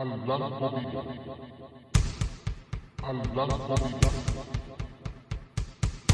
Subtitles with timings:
[0.00, 0.94] اللفظ بك
[3.10, 4.04] اللفظ بك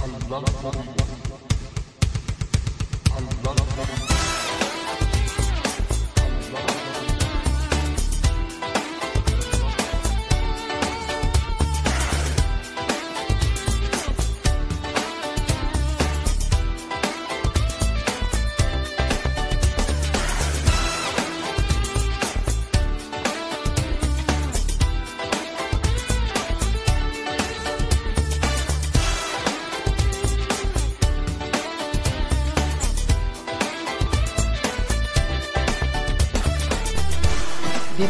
[0.04, 0.66] اللفظ
[3.18, 4.25] اللفظ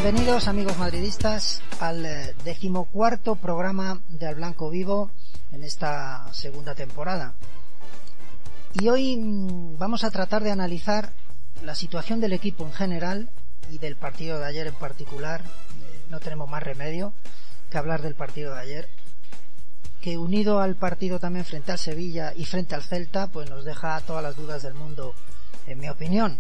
[0.07, 5.11] Bienvenidos amigos madridistas al eh, decimocuarto programa de Al Blanco Vivo
[5.51, 7.35] en esta segunda temporada.
[8.75, 11.11] Y hoy mm, vamos a tratar de analizar
[11.65, 13.31] la situación del equipo en general
[13.69, 15.41] y del partido de ayer en particular.
[15.41, 17.13] Eh, no tenemos más remedio
[17.69, 18.89] que hablar del partido de ayer,
[20.01, 24.01] que unido al partido también frente al Sevilla y frente al Celta, pues nos deja
[24.03, 25.17] todas las dudas del mundo,
[25.67, 26.39] en mi opinión.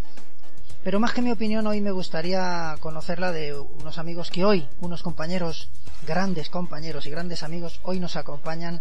[0.86, 5.02] Pero más que mi opinión, hoy me gustaría conocerla de unos amigos que hoy, unos
[5.02, 5.68] compañeros,
[6.06, 8.80] grandes compañeros y grandes amigos, hoy nos acompañan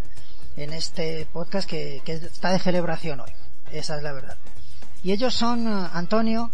[0.56, 3.31] en este podcast que, está de celebración hoy.
[3.72, 4.38] Esa es la verdad.
[5.02, 6.52] Y ellos son eh, Antonio,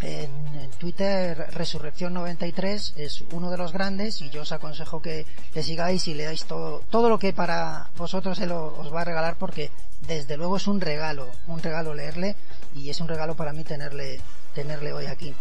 [0.00, 5.62] en, en Twitter Resurrección93 es uno de los grandes y yo os aconsejo que le
[5.62, 9.70] sigáis y leáis todo, todo lo que para vosotros él os va a regalar porque
[10.14, 12.36] desde luego es un regalo, un regalo leerle
[12.74, 14.20] y es un regalo para mí tenerle,
[14.54, 15.34] tenerle hoy aquí.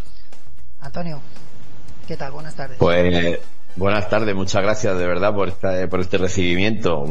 [0.79, 1.21] Antonio,
[2.07, 2.31] ¿qué tal?
[2.31, 2.77] Buenas tardes.
[2.77, 3.39] Pues
[3.75, 7.05] buenas tardes, muchas gracias de verdad por, esta, por este recibimiento.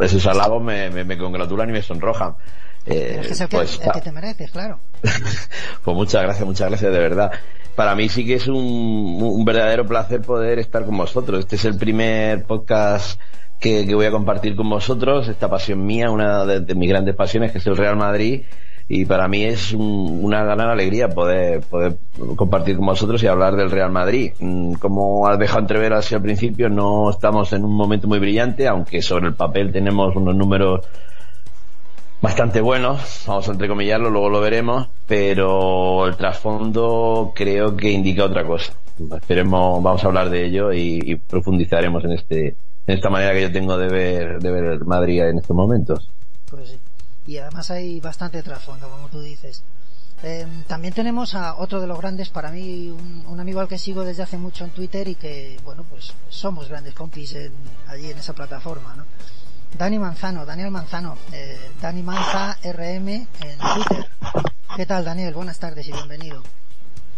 [0.00, 2.34] Esos halagos me, me, me, congratulan y me sonrojan.
[2.86, 4.80] Eh, es, el que, pues, el que te mereces, claro.
[5.02, 7.30] pues muchas gracias, muchas gracias de verdad.
[7.76, 11.40] Para mí sí que es un, un verdadero placer poder estar con vosotros.
[11.40, 13.20] Este es el primer podcast
[13.60, 17.52] que, que, voy a compartir con vosotros, esta pasión mía, una de, mis grandes pasiones,
[17.52, 18.42] que es el Real Madrid,
[18.88, 21.96] y para mí es un, una gran alegría poder, poder
[22.36, 24.32] compartir con vosotros y hablar del Real Madrid.
[24.38, 28.66] Mm, como has dejado entrever así al principio, no estamos en un momento muy brillante,
[28.66, 30.86] aunque sobre el papel tenemos unos números
[32.20, 38.44] bastante buenos, vamos a entrecomillarlo, luego lo veremos, pero el trasfondo creo que indica otra
[38.44, 38.72] cosa.
[39.16, 42.56] Esperemos, vamos a hablar de ello y, y profundizaremos en este,
[42.88, 46.10] en esta manera que yo tengo de ver, de ver Madrid en estos momentos.
[46.50, 46.78] Pues sí.
[47.26, 49.62] Y además hay bastante trasfondo, como tú dices.
[50.22, 53.76] Eh, también tenemos a otro de los grandes, para mí, un, un, amigo al que
[53.76, 57.52] sigo desde hace mucho en Twitter y que, bueno, pues somos grandes compis en,
[57.88, 59.04] allí en esa plataforma, ¿no?
[59.76, 63.26] Dani Manzano, Daniel Manzano, eh, Dani Manza RM en
[63.74, 64.08] Twitter.
[64.74, 65.34] ¿Qué tal, Daniel?
[65.34, 66.42] Buenas tardes y bienvenido.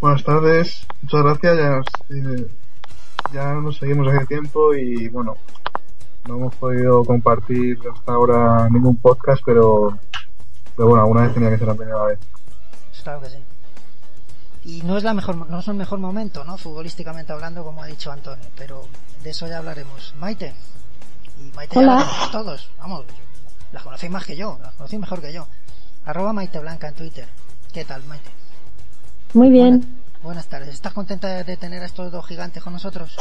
[0.01, 1.87] Buenas tardes, muchas gracias.
[2.11, 2.60] Eh,
[3.33, 5.37] ya nos seguimos hace tiempo y bueno,
[6.27, 9.99] no hemos podido compartir hasta ahora ningún podcast, pero,
[10.77, 12.19] pero bueno, alguna vez tenía que ser la primera vez.
[13.03, 13.37] Claro que sí.
[14.65, 16.59] Y no es la mejor, no es el mejor momento, ¿no?
[16.59, 18.83] Futbolísticamente hablando, como ha dicho Antonio, pero
[19.23, 20.15] de eso ya hablaremos.
[20.19, 20.53] Maite.
[21.39, 21.99] Y Maite Hola.
[21.99, 23.05] ya la todos, vamos,
[23.73, 25.47] las conocéis más que yo, las conocéis mejor que yo.
[26.05, 27.29] Arroba Maite Blanca en Twitter.
[27.73, 28.31] ¿Qué tal, Maite?
[29.33, 29.81] Muy bien.
[29.81, 30.75] Buenas, buenas tardes.
[30.75, 33.17] ¿Estás contenta de tener a estos dos gigantes con nosotros?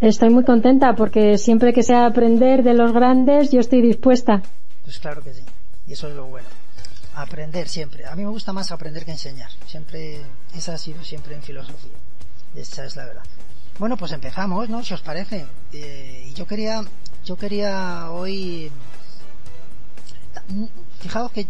[0.00, 4.42] Estoy muy contenta porque siempre que sea aprender de los grandes yo estoy dispuesta.
[4.84, 5.42] Pues claro que sí.
[5.86, 6.48] Y eso es lo bueno.
[7.14, 8.06] Aprender siempre.
[8.06, 9.50] A mí me gusta más aprender que enseñar.
[9.66, 10.20] Siempre,
[10.54, 11.92] esa ha sido siempre en filosofía.
[12.54, 13.22] Esa es la verdad.
[13.78, 14.82] Bueno, pues empezamos, ¿no?
[14.82, 15.46] Si os parece.
[15.72, 16.82] Eh, y yo quería,
[17.24, 18.70] yo quería hoy,
[21.00, 21.46] fijaos que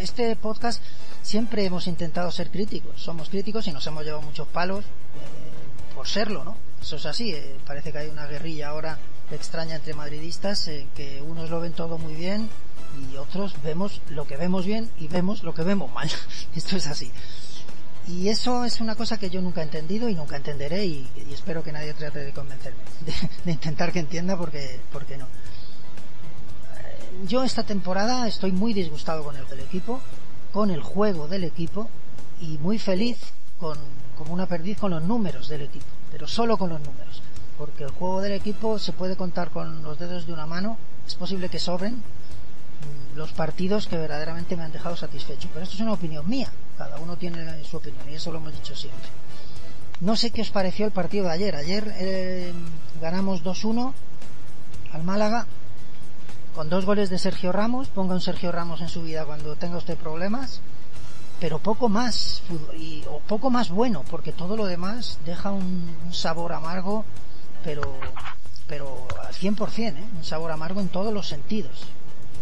[0.00, 0.82] este podcast
[1.22, 3.00] siempre hemos intentado ser críticos.
[3.00, 6.56] Somos críticos y nos hemos llevado muchos palos eh, por serlo, ¿no?
[6.80, 8.98] Eso es así, eh, parece que hay una guerrilla ahora
[9.30, 12.48] extraña entre madridistas, eh, que unos lo ven todo muy bien
[13.10, 16.08] y otros vemos lo que vemos bien y vemos lo que vemos mal.
[16.54, 17.10] Esto es así.
[18.06, 21.34] Y eso es una cosa que yo nunca he entendido y nunca entenderé y, y
[21.34, 23.12] espero que nadie trate de convencerme, de,
[23.44, 25.26] de, intentar que entienda porque, porque no.
[27.24, 30.00] Yo esta temporada estoy muy disgustado con el del equipo,
[30.52, 31.88] con el juego del equipo
[32.40, 33.18] y muy feliz
[33.58, 33.78] con
[34.18, 37.22] como una perdiz con los números del equipo, pero solo con los números,
[37.58, 41.14] porque el juego del equipo se puede contar con los dedos de una mano, es
[41.14, 45.82] posible que sobren mm, los partidos que verdaderamente me han dejado satisfecho, pero esto es
[45.82, 49.08] una opinión mía, cada uno tiene su opinión y eso lo hemos dicho siempre.
[50.00, 51.56] No sé qué os pareció el partido de ayer.
[51.56, 52.52] Ayer eh,
[53.00, 53.92] ganamos 2-1
[54.92, 55.46] al Málaga
[56.56, 57.88] con dos goles de Sergio Ramos.
[57.88, 60.62] Ponga un Sergio Ramos en su vida cuando tenga usted problemas.
[61.38, 62.42] Pero poco más,
[62.78, 67.04] y, o poco más bueno, porque todo lo demás deja un, sabor amargo,
[67.62, 67.82] pero,
[68.66, 70.04] pero al 100%, ¿eh?
[70.16, 71.84] un sabor amargo en todos los sentidos.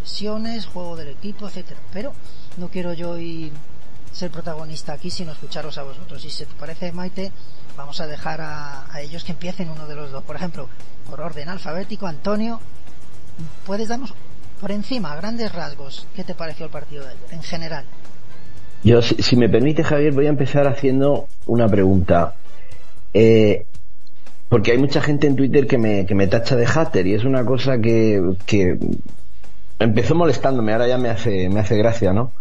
[0.01, 1.81] Lesiones, juego del equipo, etcétera.
[1.91, 2.13] Pero
[2.55, 3.51] no quiero yo ir
[4.13, 6.23] ser protagonista aquí, sino escucharos a vosotros.
[6.23, 7.33] Y si te parece, Maite,
[7.75, 10.23] vamos a dejar a, ellos que empiecen uno de los dos.
[10.23, 10.69] Por ejemplo,
[11.09, 12.61] por orden alfabético, Antonio,
[13.65, 14.13] ¿puedes darnos
[14.59, 17.85] por encima, a grandes rasgos, qué te pareció el partido de ayer, en general?
[18.83, 22.35] Yo, si, me permite, Javier, voy a empezar haciendo una pregunta.
[23.13, 23.65] Eh,
[24.47, 27.23] porque hay mucha gente en Twitter que me, que me tacha de hater y es
[27.23, 28.77] una cosa que, que
[29.79, 32.31] empezó molestándome, ahora ya me hace, me hace gracia, ¿no?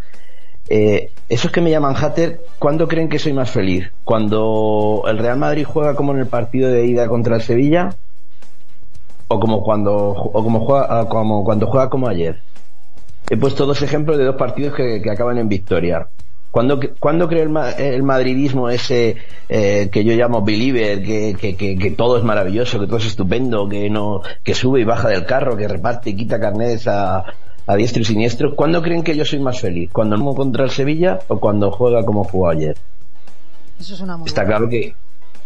[0.69, 3.91] Eh, esos que me llaman hater, ¿cuándo creen que soy más feliz?
[4.05, 7.97] ¿Cuando el Real Madrid juega como en el partido de ida contra el Sevilla?
[9.29, 12.41] ¿O como cuando, o como juega, ah, como cuando juega como ayer?
[13.31, 16.09] He puesto dos ejemplos de dos partidos que, acaban en victoria.
[16.51, 19.17] ¿Cuándo, ¿Cuándo cree el, madridismo ese
[19.49, 23.69] eh, que yo llamo believer, que, que, que, todo es maravilloso, que todo es estupendo,
[23.69, 27.25] que no que sube y baja del carro, que reparte y quita carnets a,
[27.67, 28.55] a diestro y siniestro.
[28.55, 29.91] ¿Cuándo creen que yo soy más feliz?
[29.93, 32.77] ¿Cuando juego contra el Sevilla o cuando juega como jugó ayer?
[33.81, 34.95] Eso es una muy está claro que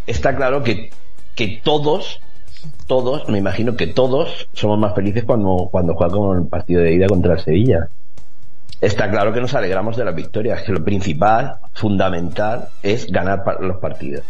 [0.07, 0.91] está claro que,
[1.35, 2.21] que todos
[2.89, 6.95] todos, me imagino que todos somos más felices cuando, cuando juega como el partido de
[6.95, 7.89] ida contra el Sevilla.
[8.81, 13.77] Está claro que nos alegramos de las victorias, que lo principal, fundamental, es ganar los
[13.77, 14.25] partidos.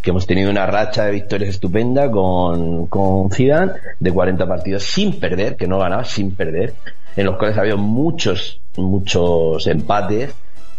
[0.00, 5.18] Que hemos tenido una racha de victorias estupenda con, con Zidane, de 40 partidos sin
[5.18, 6.74] perder, que no ganaba sin perder,
[7.16, 10.34] en los cuales ha habido muchos, muchos empates,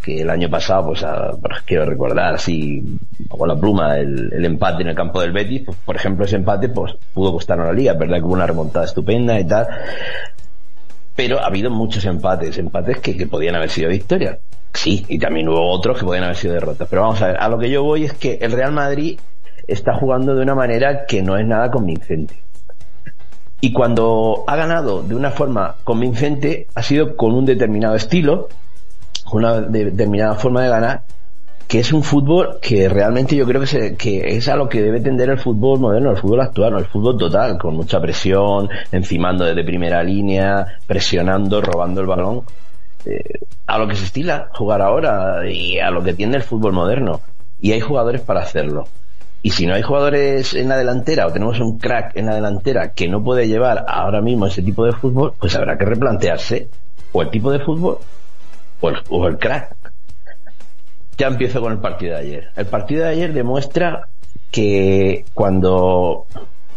[0.06, 1.04] que el año pasado, pues,
[1.66, 5.96] quiero recordar así, con la pluma, el, empate en el campo del Betis, pues, por
[5.96, 9.48] ejemplo, ese empate, pues, pudo costarnos la liga, verdad que hubo una remontada estupenda y
[9.48, 9.68] tal,
[11.16, 14.38] pero ha habido muchos empates, empates que, que podían haber sido victorias.
[14.76, 16.88] Sí, y también hubo otros que podían haber sido derrotas.
[16.88, 19.20] Pero vamos a ver, a lo que yo voy es que el Real Madrid
[19.66, 22.36] está jugando de una manera que no es nada convincente.
[23.60, 28.50] Y cuando ha ganado de una forma convincente, ha sido con un determinado estilo,
[29.32, 31.04] una determinada forma de ganar,
[31.68, 35.02] que es un fútbol que realmente yo creo que, que es a lo que debe
[35.02, 39.64] tender el fútbol moderno, el fútbol actual, el fútbol total, con mucha presión, encimando desde
[39.64, 42.44] primera línea, presionando, robando el balón.
[43.06, 46.74] Eh, a lo que se estila jugar ahora y a lo que tiende el fútbol
[46.74, 47.22] moderno.
[47.60, 48.88] Y hay jugadores para hacerlo.
[49.42, 52.94] Y si no hay jugadores en la delantera o tenemos un crack en la delantera
[52.94, 56.68] que no puede llevar ahora mismo ese tipo de fútbol, pues habrá que replantearse
[57.12, 58.00] o el tipo de fútbol
[58.82, 59.76] o el, crack.
[61.18, 62.50] Ya empiezo con el partido de ayer.
[62.56, 64.10] El partido de ayer demuestra
[64.52, 66.26] que cuando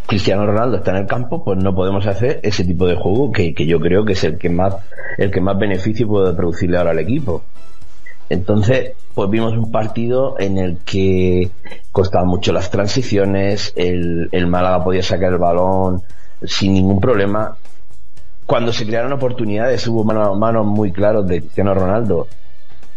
[0.07, 3.55] Cristiano Ronaldo está en el campo, pues no podemos hacer ese tipo de juego que,
[3.55, 4.77] que, yo creo que es el que más,
[5.17, 7.45] el que más beneficio puede producirle ahora al equipo.
[8.31, 11.51] Entonces, pues vimos un partido en el que
[11.93, 16.03] costaban mucho las transiciones, el, el Málaga podía sacar el balón
[16.43, 17.57] sin ningún problema.
[18.49, 22.29] Cuando se crearon oportunidades hubo mano a mano muy claros de Cristiano Ronaldo,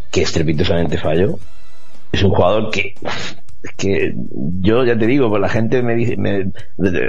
[0.09, 1.37] que estrepitosamente falló.
[2.09, 2.95] Es un jugador que
[3.75, 4.13] que
[4.61, 6.51] yo ya te digo, pues la gente me, dice, me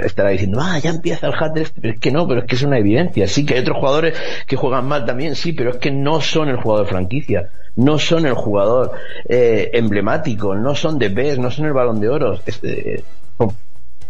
[0.03, 2.63] estará diciendo, ah, ya empieza el hat pero es que no, pero es que es
[2.63, 3.29] una evidencia.
[3.29, 6.49] Sí que hay otros jugadores que juegan mal también, sí, pero es que no son
[6.49, 7.47] el jugador franquicia,
[7.77, 8.91] no son el jugador
[9.29, 12.37] eh, emblemático, no son de PES, no son el balón de oro.
[12.61, 13.01] Eh,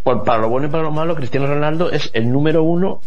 [0.04, 3.00] para lo bueno y para lo malo, Cristiano Ronaldo es el número uno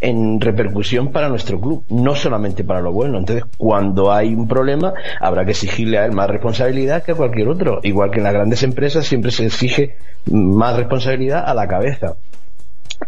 [0.00, 3.18] en repercusión para nuestro club, no solamente para lo bueno.
[3.18, 7.48] Entonces, cuando hay un problema, habrá que exigirle a él más responsabilidad que a cualquier
[7.48, 7.80] otro.
[7.82, 9.96] Igual que en las grandes empresas siempre se exige
[10.30, 12.16] más responsabilidad a la cabeza.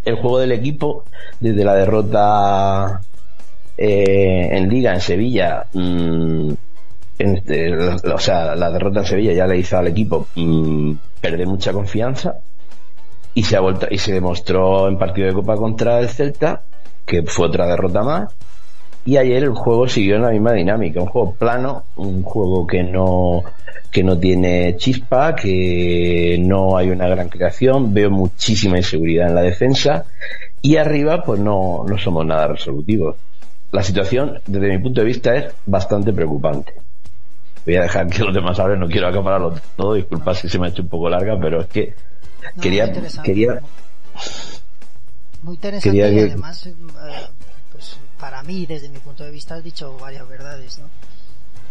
[0.05, 1.05] El juego del equipo,
[1.41, 3.01] desde la derrota
[3.77, 6.53] eh, en Liga en Sevilla, mm,
[7.19, 11.73] este, o sea, la derrota en Sevilla ya le hizo al equipo mm, perder mucha
[11.73, 12.37] confianza
[13.35, 16.63] y se ha vuelto y se demostró en partido de Copa contra el Celta
[17.07, 18.35] que fue otra derrota más.
[19.05, 22.85] Y ayer el juego siguió en la misma dinámica, un juego plano, un juego que
[22.85, 23.43] no,
[23.91, 29.43] que no tiene chispa, que no hay una gran creación, veo muchísima inseguridad en la
[29.43, 30.05] defensa
[30.63, 33.17] y arriba pues no, no somos nada resolutivos.
[33.73, 36.73] La situación desde mi punto de vista es bastante preocupante.
[37.67, 40.67] voy a dejar que los demás hablen, no quiero acapararlo todo, disculpa si se me
[40.67, 41.95] ha hecho un poco larga, pero es que
[42.61, 42.93] quería,
[43.23, 43.61] quería,
[45.43, 46.75] muy interesante y además, eh,
[47.73, 50.87] pues para mí, desde mi punto de vista, has dicho varias verdades, ¿no?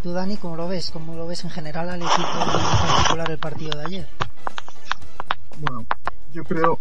[0.03, 0.91] Tú, Dani, ¿cómo lo ves?
[0.91, 4.07] ¿Cómo lo ves en general al equipo, en particular el partido de ayer?
[5.59, 5.85] Bueno,
[6.33, 6.79] yo creo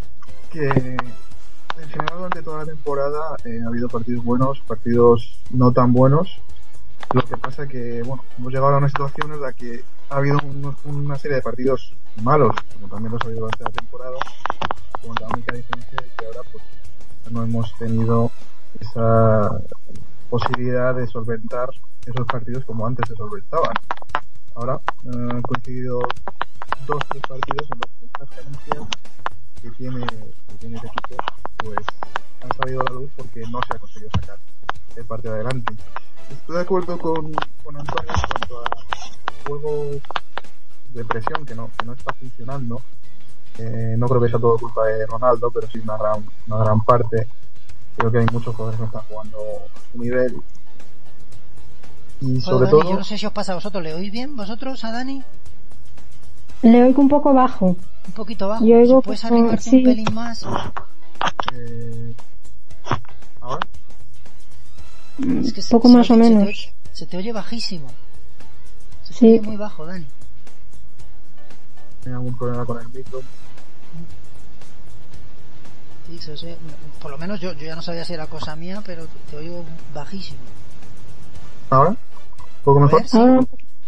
[0.50, 5.92] que en general durante toda la temporada eh, ha habido partidos buenos, partidos no tan
[5.92, 6.40] buenos.
[7.12, 10.38] Lo que pasa que, bueno, hemos llegado a una situación en la que ha habido
[10.85, 11.92] una serie de partidos
[12.23, 14.16] malos, como también los ha habido durante la temporada,
[15.02, 16.64] con la única diferencia es que ahora pues
[17.30, 18.30] no hemos tenido
[18.80, 19.60] esa
[20.28, 21.68] posibilidad de solventar
[22.06, 23.75] esos partidos como antes se solventaban.
[24.54, 26.00] Ahora eh, han coincidido
[26.87, 28.88] dos tres partidos en los que estas carencias
[29.62, 31.22] que tiene, que tiene el equipo
[31.58, 31.87] pues
[32.42, 34.38] han salido a la luz porque no se ha conseguido sacar
[34.96, 35.75] el partido adelante.
[36.30, 37.32] Estoy de acuerdo con,
[37.64, 40.00] con Antonio en cuanto a juego
[40.92, 42.80] de presión que no, que no está funcionando.
[43.59, 46.80] Eh, no creo que sea todo culpa de Ronaldo, pero sí una gran, una gran
[46.83, 47.26] parte.
[47.97, 50.42] Creo que hay muchos jugadores que no están jugando a su nivel
[52.21, 52.83] y sobre todo...
[52.83, 55.23] Yo no sé si os pasa a vosotros, ¿le oís bien vosotros a Dani?
[56.62, 57.76] Le oigo un poco bajo.
[58.07, 58.64] Un poquito bajo.
[58.64, 60.45] Yo oigo puedes animarte un pelín más.
[61.54, 62.14] Eh...
[63.40, 63.66] ¿Ahora?
[65.42, 66.73] Es que poco más o menos.
[66.92, 67.88] Se te, oye, bajísimo.
[69.04, 69.21] Se sí.
[69.21, 70.07] te oye muy bajo, Dani.
[72.02, 73.21] ¿Tiene algún problema con el micro?
[76.07, 76.57] Sí, eso sé.
[77.00, 79.64] Por lo menos yo, yo ya no sabía si era cosa mía, pero te oigo
[79.95, 80.40] bajísimo.
[81.71, 81.90] ¿Ahora?
[81.90, 81.97] ¿Un
[82.64, 83.02] poco mejor?
[83.12, 83.40] Ahora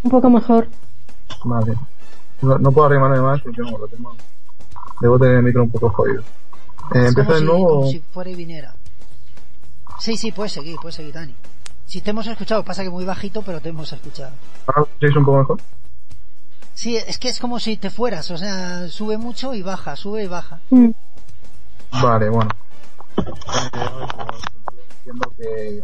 [0.02, 0.68] un poco mejor.
[1.44, 1.74] Vale.
[2.42, 4.14] No, puedo arrimarme más porque no, lo tengo.
[5.00, 6.22] Debo tener el micro un poco jodido.
[6.94, 7.68] Eh, ¿Empiezo de nuevo?
[7.68, 8.74] Como si fuera y viniera.
[9.98, 11.34] Sí, sí, puedes seguir, puedes seguir, Dani.
[11.86, 14.32] Si te hemos escuchado, pasa que muy bajito, pero te hemos escuchado.
[14.66, 15.60] ¿Ahora es un poco mejor?
[16.74, 20.24] Sí, es que es como si te fueras, o sea, sube mucho y baja, sube
[20.24, 20.60] y baja.
[20.70, 20.90] Mm.
[22.02, 22.50] Vale, bueno.
[24.98, 25.80] Entiendo que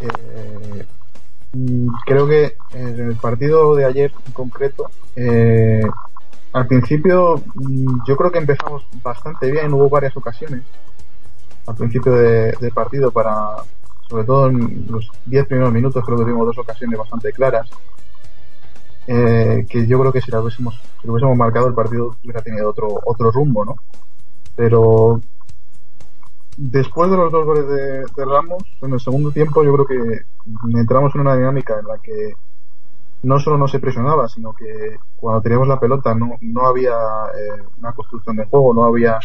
[0.00, 0.86] eh,
[2.04, 5.82] creo que en el partido de ayer en concreto, eh,
[6.52, 10.62] al principio mm, yo creo que empezamos bastante bien, hubo varias ocasiones
[11.66, 13.56] al principio del partido para,
[14.08, 17.68] sobre todo en los 10 primeros minutos creo que tuvimos dos ocasiones bastante claras.
[19.08, 22.42] Eh, que yo creo que si lo hubiésemos, si lo hubiésemos marcado el partido hubiera
[22.42, 23.76] tenido otro, otro rumbo, ¿no?
[24.56, 25.20] Pero
[26.56, 31.14] después de los dos goles de, Ramos, en el segundo tiempo yo creo que entramos
[31.14, 32.34] en una dinámica en la que
[33.22, 37.62] no solo no se presionaba, sino que cuando teníamos la pelota no, no había eh,
[37.78, 39.18] una construcción de juego, no había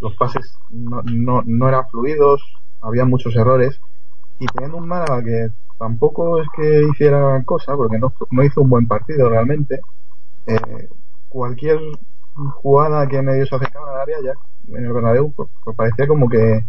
[0.00, 2.42] los pases, no, no, no eran fluidos,
[2.80, 3.80] había muchos errores
[4.38, 8.62] y teniendo un Málaga que tampoco es que hiciera gran cosa, porque no, no hizo
[8.62, 9.80] un buen partido realmente,
[10.46, 10.88] eh,
[11.28, 11.78] cualquier
[12.34, 14.32] jugada que medio se acercaba al área ya
[14.68, 16.64] en el Bernabéu pues, pues parecía como que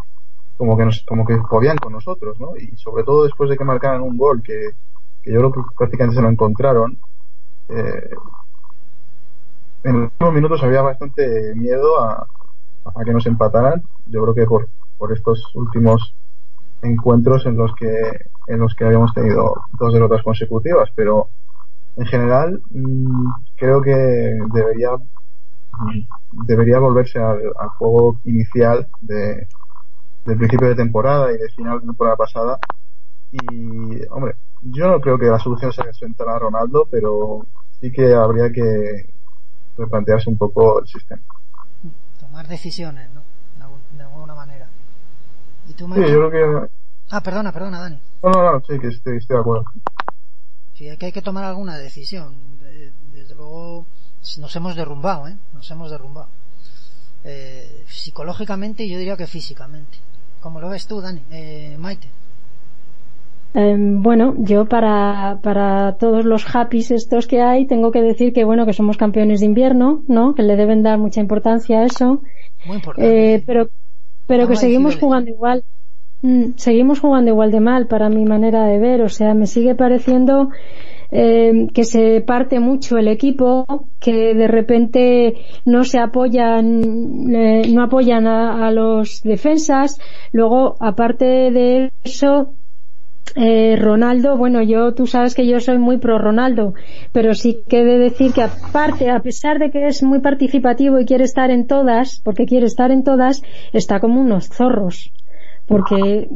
[0.57, 2.57] como que nos, como que podían con nosotros, ¿no?
[2.57, 4.71] Y sobre todo después de que marcaran un gol que,
[5.23, 6.97] que yo creo que prácticamente se lo encontraron,
[7.69, 8.09] eh,
[9.83, 12.27] en los últimos minutos había bastante miedo a,
[12.83, 13.83] a que nos empataran.
[14.07, 16.13] Yo creo que por, por estos últimos
[16.81, 21.29] encuentros en los que en los que habíamos tenido dos derrotas consecutivas, pero
[21.95, 23.91] en general mm, creo que
[24.53, 29.47] debería mm, debería volverse al, al juego inicial de,
[30.25, 32.59] del principio de temporada y de final de temporada pasada.
[33.31, 37.45] Y, hombre, yo no creo que la solución sea sentar a Ronaldo, pero
[37.79, 39.13] sí que habría que
[39.77, 41.21] replantearse un poco el sistema.
[42.19, 43.21] Tomar decisiones, ¿no?
[43.95, 44.67] De alguna manera.
[45.67, 46.69] ¿Y tú, sí, yo creo que...
[47.11, 47.99] Ah, perdona, perdona, Dani.
[48.23, 49.65] No, no, no, sí, que estoy, estoy de acuerdo.
[50.73, 52.35] Sí, que hay que tomar alguna decisión.
[53.13, 53.85] Desde luego
[54.39, 55.35] nos hemos derrumbado, ¿eh?
[55.53, 56.27] Nos hemos derrumbado.
[57.23, 59.97] Eh, psicológicamente y yo diría que físicamente.
[60.41, 61.21] ¿Cómo lo ves tú, Dani?
[61.31, 62.07] Eh, Maite.
[63.53, 68.43] Em, bueno, yo para, para todos los happies estos que hay, tengo que decir que
[68.43, 70.35] bueno, que somos campeones de invierno, ¿no?
[70.35, 72.21] Que le deben dar mucha importancia a eso.
[72.65, 73.35] Muy importante.
[73.35, 73.69] Eh, pero,
[74.27, 75.63] pero que seguimos jugando igual.
[76.21, 79.01] Mm, seguimos jugando igual de mal para mi manera de ver.
[79.01, 80.49] O sea, me sigue pareciendo
[81.11, 83.65] eh, que se parte mucho el equipo,
[83.99, 89.99] que de repente no se apoyan, eh, no apoyan a, los defensas.
[90.31, 92.53] Luego, aparte de eso,
[93.35, 96.73] eh, Ronaldo, bueno, yo, tú sabes que yo soy muy pro Ronaldo,
[97.11, 101.05] pero sí que de decir que aparte, a pesar de que es muy participativo y
[101.05, 103.41] quiere estar en todas, porque quiere estar en todas,
[103.73, 105.11] está como unos zorros,
[105.69, 106.27] porque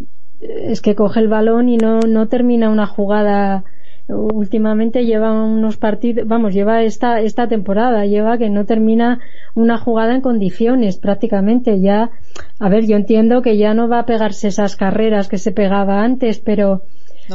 [0.41, 3.65] es que coge el balón y no, no termina una jugada
[4.07, 9.19] últimamente lleva unos partidos, vamos, lleva esta, esta temporada, lleva que no termina
[9.55, 11.79] una jugada en condiciones prácticamente.
[11.79, 12.11] Ya,
[12.59, 16.03] a ver, yo entiendo que ya no va a pegarse esas carreras que se pegaba
[16.03, 16.83] antes, pero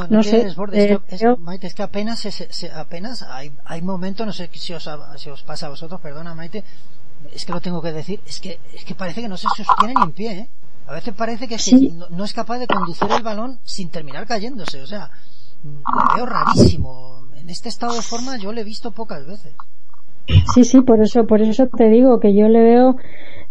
[0.09, 0.47] no, sé.
[0.73, 0.99] Eh,
[1.61, 2.27] es, que apenas,
[2.75, 4.87] apenas hay, hay momentos, no sé si os,
[5.17, 6.63] si os pasa a vosotros, perdona Maite,
[7.33, 9.95] es que lo tengo que decir, es que, es que parece que no se sostiene
[9.95, 10.49] ni en pie, ¿eh?
[10.89, 11.55] A veces parece que
[12.09, 15.11] no, es capaz de conducir el balón sin terminar cayéndose, o sea,
[15.63, 17.27] lo veo rarísimo.
[17.35, 19.53] En este estado de forma yo lo he visto pocas veces.
[20.51, 22.97] Sí, sí, por eso, por eso te digo que yo le veo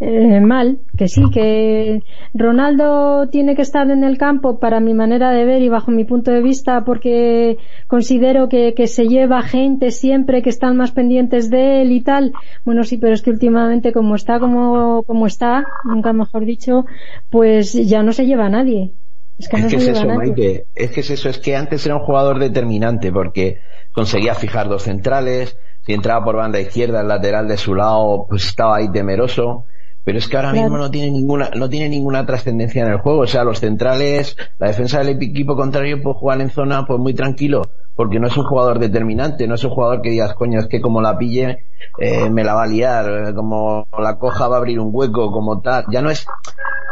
[0.01, 2.03] eh, mal, que sí, que
[2.33, 6.05] Ronaldo tiene que estar en el campo para mi manera de ver y bajo mi
[6.05, 11.51] punto de vista porque considero que, que se lleva gente siempre que están más pendientes
[11.51, 12.33] de él y tal.
[12.65, 16.87] Bueno, sí, pero es que últimamente como está como, como está, nunca mejor dicho,
[17.29, 18.93] pues ya no se lleva a nadie.
[19.37, 20.67] Es que, es, eso, Maite.
[20.75, 23.61] Es que es eso, es que antes era un jugador determinante porque
[23.93, 28.45] conseguía fijar dos centrales, si entraba por banda izquierda, el lateral de su lado, pues
[28.45, 29.65] estaba ahí temeroso.
[30.09, 33.21] Pero es que ahora mismo no tiene ninguna, no tiene ninguna trascendencia en el juego.
[33.21, 37.13] O sea, los centrales, la defensa del equipo contrario puede jugar en zona pues muy
[37.13, 37.61] tranquilo,
[37.95, 40.81] porque no es un jugador determinante, no es un jugador que digas, coño, es que
[40.81, 41.67] como la pille,
[41.99, 45.61] eh, me la va a liar, como la coja va a abrir un hueco, como
[45.61, 45.85] tal.
[45.93, 46.27] Ya no es,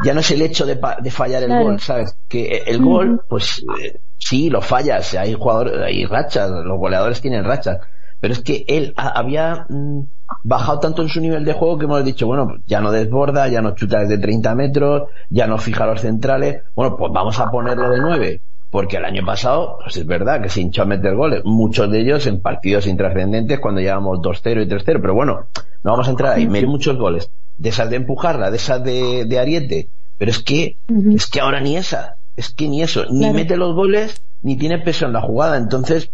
[0.05, 2.19] ya no es el hecho de, de fallar el gol, ¿sabes?
[2.29, 7.45] Que el gol, pues, eh, sí, lo fallas, hay jugadores, hay rachas, los goleadores tienen
[7.45, 7.79] rachas
[8.21, 10.01] pero es que él había mm,
[10.43, 13.63] bajado tanto en su nivel de juego que hemos dicho, bueno, ya no desborda, ya
[13.63, 17.91] no chuta desde 30 metros, ya no fija los centrales, bueno, pues vamos a ponerlo
[17.91, 18.41] de 9.
[18.71, 22.01] Porque el año pasado, pues es verdad que se hinchó a meter goles, muchos de
[22.01, 25.47] ellos en partidos intrascendentes cuando llevamos 2-0 y 3-0, pero bueno,
[25.85, 29.39] no vamos a entrar ahí, mete muchos goles, de esas de empujarla, de esas de,
[29.41, 30.77] ariete, pero es que,
[31.15, 34.79] es que ahora ni esa, es que ni eso, ni mete los goles, ni tiene
[34.79, 36.11] peso en la jugada, entonces,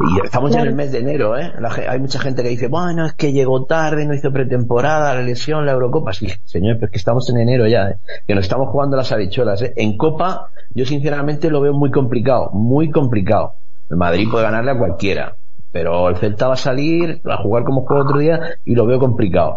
[0.00, 1.52] y estamos ya en el mes de enero, ¿eh?
[1.88, 5.64] hay mucha gente que dice, bueno, es que llegó tarde, no hizo pretemporada, la lesión,
[5.64, 6.12] la Eurocopa.
[6.12, 7.96] Sí, señor, pero es que estamos en enero ya, ¿eh?
[8.26, 9.72] Que nos estamos jugando las habichuelas, ¿eh?
[9.76, 13.54] En Copa, yo sinceramente lo veo muy complicado, muy complicado.
[13.88, 15.36] El Madrid puede ganarle a cualquiera,
[15.72, 18.98] pero el Celta va a salir, a jugar como juego otro día y lo veo
[18.98, 19.56] complicado.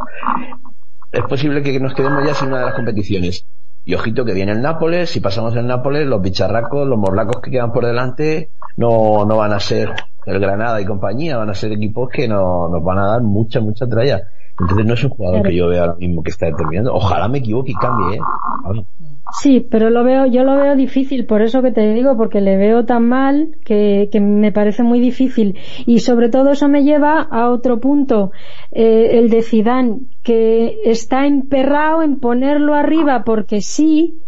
[1.12, 3.46] Es posible que nos quedemos ya sin una de las competiciones.
[3.86, 7.50] Y ojito que viene el Nápoles, si pasamos el Nápoles, los bicharracos, los morlacos que
[7.50, 9.94] quedan por delante, no, no van a ser
[10.26, 13.60] el Granada y compañía, van a ser equipos que no, nos van a dar mucha,
[13.60, 14.24] mucha tralla.
[14.60, 16.94] Entonces no es un jugador que yo vea ahora mismo que está determinando.
[16.94, 18.84] Ojalá me equivoque y cambie, ¿eh?
[19.32, 22.58] Sí, pero lo veo, yo lo veo difícil, por eso que te digo, porque le
[22.58, 25.58] veo tan mal que, que me parece muy difícil.
[25.86, 28.32] Y sobre todo eso me lleva a otro punto,
[28.72, 34.20] eh, el de Zidane, que está emperrado en ponerlo arriba porque sí,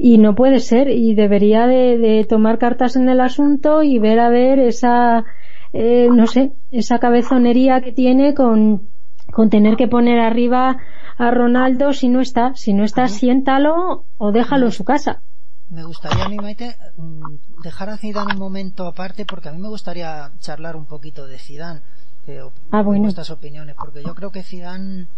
[0.00, 4.20] y no puede ser, y debería de, de tomar cartas en el asunto y ver
[4.20, 5.24] a ver esa,
[5.72, 8.88] eh, no sé, esa cabezonería que tiene con,
[9.32, 10.78] con tener que poner arriba
[11.18, 12.54] a Ronaldo si no está.
[12.54, 15.20] Si no está, siéntalo o déjalo en su casa.
[15.68, 19.58] Me gustaría a mí, Maite, mm, dejar a Zidane un momento aparte porque a mí
[19.58, 21.80] me gustaría charlar un poquito de Zidane.
[22.24, 23.08] Que, ah, bueno.
[23.30, 25.08] opiniones, porque yo creo que Zidane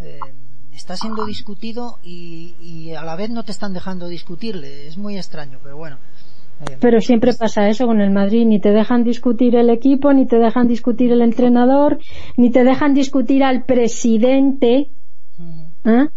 [0.00, 0.18] eh,
[0.80, 4.86] está siendo discutido y, y, a la vez no te están dejando discutirle.
[4.86, 5.98] Es muy extraño, pero bueno.
[6.62, 10.26] Eh, pero siempre pasa eso con el Madrid, ni te dejan discutir el equipo, ni
[10.26, 11.98] te dejan discutir el entrenador,
[12.36, 14.90] ni te dejan discutir al presidente,
[15.84, 16.08] ¿Ah?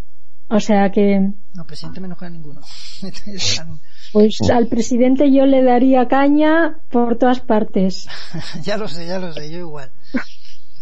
[0.50, 1.32] O sea que...
[1.54, 2.62] No, presidente me enoja ninguno.
[4.14, 8.08] pues al presidente yo le daría caña por todas partes.
[8.62, 9.90] ya lo sé, ya lo sé, yo igual.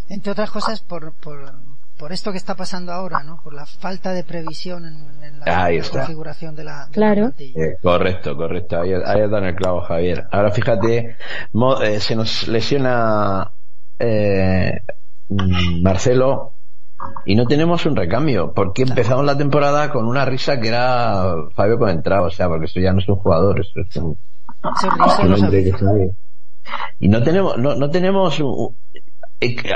[0.09, 1.53] Entre otras cosas por, por,
[2.01, 3.39] por esto que está pasando ahora, ¿no?
[3.43, 7.31] Por la falta de previsión en, la, configuración de la, claro.
[7.37, 8.81] Eh, correcto, correcto.
[8.81, 10.25] Ahí, ahí está en el clavo, Javier.
[10.31, 11.15] Ahora fíjate,
[11.83, 13.51] eh, se nos lesiona
[13.99, 14.81] eh,
[15.29, 16.53] Marcelo
[17.23, 21.77] y no tenemos un recambio, porque empezamos la temporada con una risa que era Fabio
[21.77, 24.17] Coentrao, o sea, porque eso ya no es un jugador, eso es un,
[24.63, 26.15] hombre que sabe.
[26.99, 28.41] Y no tenemos, no, no tenemos,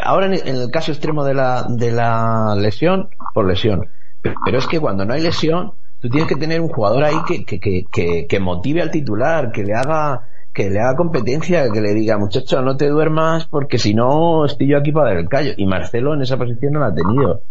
[0.04, 3.88] ahora en el caso extremo de la, de la lesión, por lesión,
[4.21, 7.45] pero es que cuando no hay lesión, tú tienes que tener un jugador ahí que,
[7.45, 7.60] que,
[7.91, 12.17] que, que motive al titular, que le haga, que le haga competencia, que le diga,
[12.17, 15.51] muchacho, no te duermas porque si no estoy yo aquí para dar el callo.
[15.58, 17.41] Y Marcelo en esa posición no la ha tenido.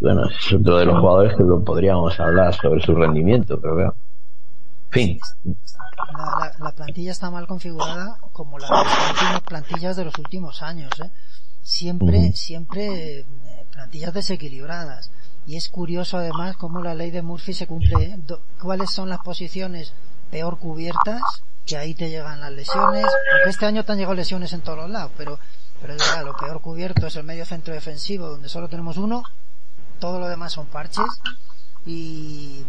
[0.00, 3.94] Bueno, es otro de los jugadores que podríamos hablar sobre su rendimiento, pero veo.
[4.90, 5.18] Fin.
[6.58, 11.10] La, plantilla está mal configurada como las últimas plantillas de los últimos años, ¿eh?
[11.62, 13.26] Siempre, siempre eh,
[13.72, 15.10] plantillas desequilibradas.
[15.46, 18.04] Y es curioso además cómo la ley de Murphy se cumple.
[18.04, 18.18] ¿eh?
[18.60, 19.92] ¿Cuáles son las posiciones
[20.30, 21.22] peor cubiertas
[21.68, 24.78] que ahí te llegan las lesiones, aunque este año te han llegado lesiones en todos
[24.78, 25.38] los lados, pero,
[25.80, 29.22] pero es verdad, lo peor cubierto es el medio centro defensivo, donde solo tenemos uno,
[29.98, 31.04] todo lo demás son parches,
[31.84, 32.64] y,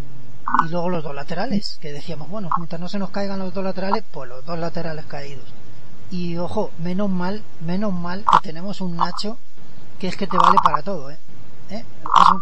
[0.66, 3.64] y luego los dos laterales, que decíamos, bueno, mientras no se nos caigan los dos
[3.64, 5.46] laterales, pues los dos laterales caídos.
[6.12, 9.38] Y ojo, menos mal, menos mal que tenemos un Nacho
[10.00, 11.20] que es que te vale para todo, ¿eh?
[11.70, 11.84] ¿Eh?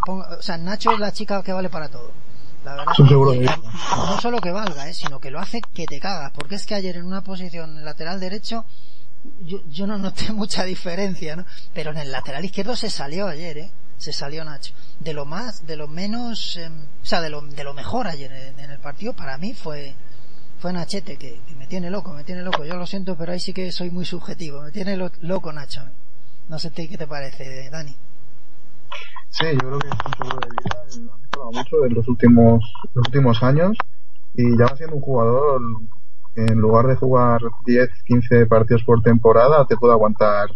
[0.07, 2.11] o sea, Nacho es la chica que vale para todo.
[2.63, 2.85] La verdad
[3.95, 4.93] no solo que valga, ¿eh?
[4.93, 8.19] sino que lo hace que te cagas, porque es que ayer en una posición lateral
[8.19, 8.65] derecho
[9.41, 11.45] yo, yo no noté mucha diferencia, ¿no?
[11.73, 13.71] Pero en el lateral izquierdo se salió ayer, ¿eh?
[13.97, 14.73] Se salió Nacho.
[14.99, 18.31] De lo más, de lo menos, em, o sea, de lo, de lo mejor ayer
[18.31, 19.93] en, el partido para mí fue,
[20.59, 22.63] fue Nachete, que, me tiene loco, me tiene loco.
[22.63, 24.61] Yo lo siento, pero ahí sí que soy muy subjetivo.
[24.61, 25.81] Me tiene loco Nacho.
[26.49, 27.95] No sé qué te parece, Dani.
[29.29, 30.83] Sí, yo creo que es un seguro de vida.
[30.85, 33.77] Eh, ha mejorado mucho en los últimos, los últimos años
[34.33, 35.61] y ya va siendo un jugador
[36.35, 40.49] en lugar de jugar 10, 15 partidos por temporada, te puede aguantar,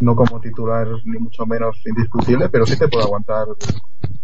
[0.00, 3.48] no como titular ni mucho menos indiscutible, pero sí te puede aguantar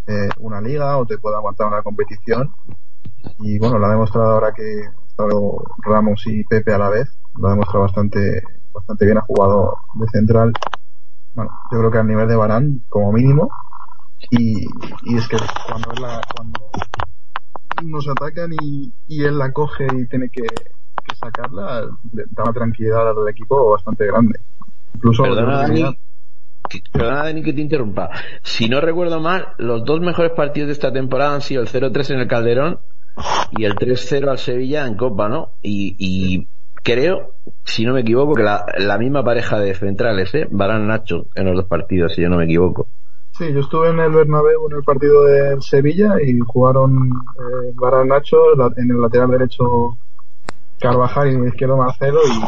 [0.06, 2.52] eh, una liga o te puede aguantar una competición.
[3.40, 4.88] Y bueno, lo ha demostrado ahora que
[5.84, 10.06] Ramos y Pepe a la vez, lo ha demostrado bastante, bastante bien, ha jugado de
[10.08, 10.52] central.
[11.34, 13.50] Bueno, yo creo que al nivel de Barán, como mínimo,
[14.30, 14.64] y,
[15.02, 16.60] y es que cuando, la, cuando
[17.82, 23.10] nos atacan y, y él la coge y tiene que, que sacarla, da una tranquilidad
[23.10, 24.40] al equipo bastante grande.
[24.94, 25.96] Incluso perdona, Dani,
[26.68, 28.10] que, perdona Dani que te interrumpa.
[28.42, 32.14] Si no recuerdo mal, los dos mejores partidos de esta temporada han sido el 0-3
[32.14, 32.78] en el Calderón
[33.52, 35.50] y el 3-0 al Sevilla en Copa, ¿no?
[35.62, 36.48] Y, y
[36.82, 37.32] creo,
[37.64, 40.46] si no me equivoco, que la, la misma pareja de centrales, ¿eh?
[40.50, 42.88] Barán Nacho en los dos partidos, si yo no me equivoco.
[43.32, 48.08] Sí, yo estuve en el Bernabéu en el partido de Sevilla y jugaron eh, Barán
[48.08, 48.36] Nacho
[48.76, 49.98] en el lateral derecho
[50.78, 52.40] Carvajal y en el izquierdo Marcelo y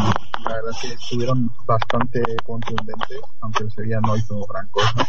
[0.49, 5.07] la verdad es que estuvieron bastante contundentes, aunque el Sevilla no hizo gran cosa,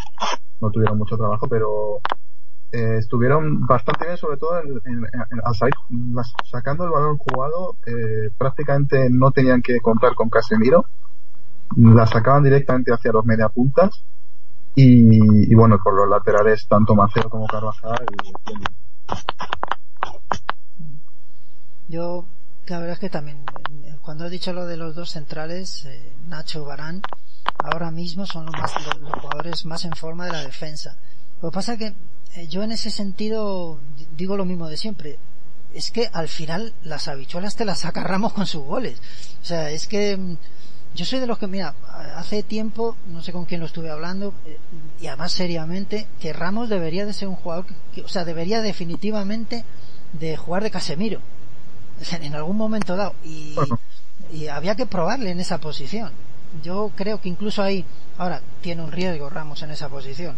[0.62, 2.02] no tuvieron mucho trabajo, pero
[2.72, 5.06] eh, estuvieron bastante bien, sobre todo en,
[6.50, 10.86] sacando el balón jugado, eh, prácticamente no tenían que contar con Casemiro,
[11.76, 14.04] la sacaban directamente hacia los mediapuntas
[14.74, 18.06] y, y bueno, por los laterales, tanto Maceo como Carvajal.
[21.90, 22.26] Yo,
[22.68, 23.44] la verdad es que también,
[24.02, 27.02] cuando he dicho lo de los dos centrales, eh, Nacho Barán,
[27.60, 30.98] ahora mismo son los, más, los, jugadores más en forma de la defensa.
[31.42, 31.94] Lo que pasa es que
[32.36, 33.80] eh, yo en ese sentido
[34.16, 35.18] digo lo mismo de siempre.
[35.74, 39.00] Es que al final las habichuelas te las saca Ramos con sus goles.
[39.42, 40.38] O sea, es que mm,
[40.96, 41.76] yo soy de los que, mira,
[42.16, 44.58] hace tiempo, no sé con quién lo estuve hablando, eh,
[45.00, 49.64] y además seriamente, que Ramos debería de ser un jugador, que, o sea, debería definitivamente
[50.14, 51.22] de jugar de Casemiro,
[52.22, 53.56] en algún momento dado, y,
[54.32, 56.12] y había que probarle en esa posición.
[56.64, 57.86] Yo creo que incluso ahí,
[58.18, 60.36] ahora, tiene un riesgo Ramos en esa posición,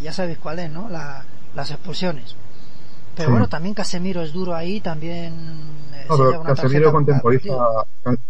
[0.00, 0.88] ya sabéis cuál es, ¿no?
[0.88, 2.36] La, las expulsiones.
[3.16, 5.34] Pero bueno, también Casemiro es duro ahí, también...
[5.94, 6.06] Eh,
[6.46, 7.52] Casemiro contemporiza,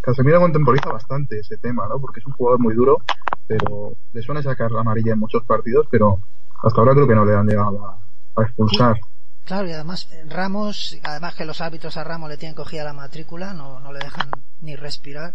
[0.01, 2.01] Casemiro contemporiza bastante ese tema, ¿no?
[2.01, 3.01] Porque es un jugador muy duro,
[3.47, 6.19] pero le suele sacar la amarilla en muchos partidos, pero
[6.63, 7.97] hasta ahora creo que no le han llegado
[8.37, 8.97] a, expulsar.
[9.45, 13.53] Claro, y además Ramos, además que los árbitros a Ramos le tienen cogida la matrícula,
[13.55, 15.35] no, no le dejan ni respirar,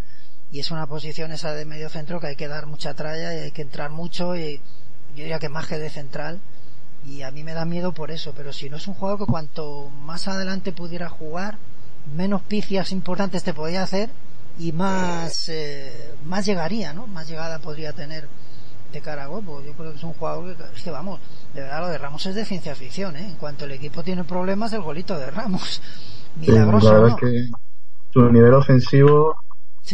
[0.52, 3.40] y es una posición esa de medio centro que hay que dar mucha tralla y
[3.40, 4.62] hay que entrar mucho, y
[5.10, 6.40] yo diría que más que de central,
[7.06, 9.32] y a mí me da miedo por eso, pero si no es un jugador que
[9.32, 11.58] cuanto más adelante pudiera jugar,
[12.16, 14.10] menos picias importantes te podía hacer
[14.58, 17.08] y más, eh, más llegaría, ¿no?
[17.08, 18.28] Más llegada podría tener
[18.92, 19.30] de cara a.
[19.30, 21.20] Yo creo que es un jugador que, es que vamos,
[21.54, 23.30] de verdad lo de Ramos es de ciencia ficción, ¿eh?
[23.30, 25.82] En cuanto el equipo tiene problemas, el golito de Ramos.
[26.36, 27.52] Milagroso, la verdad es que
[28.12, 29.36] su nivel ofensivo,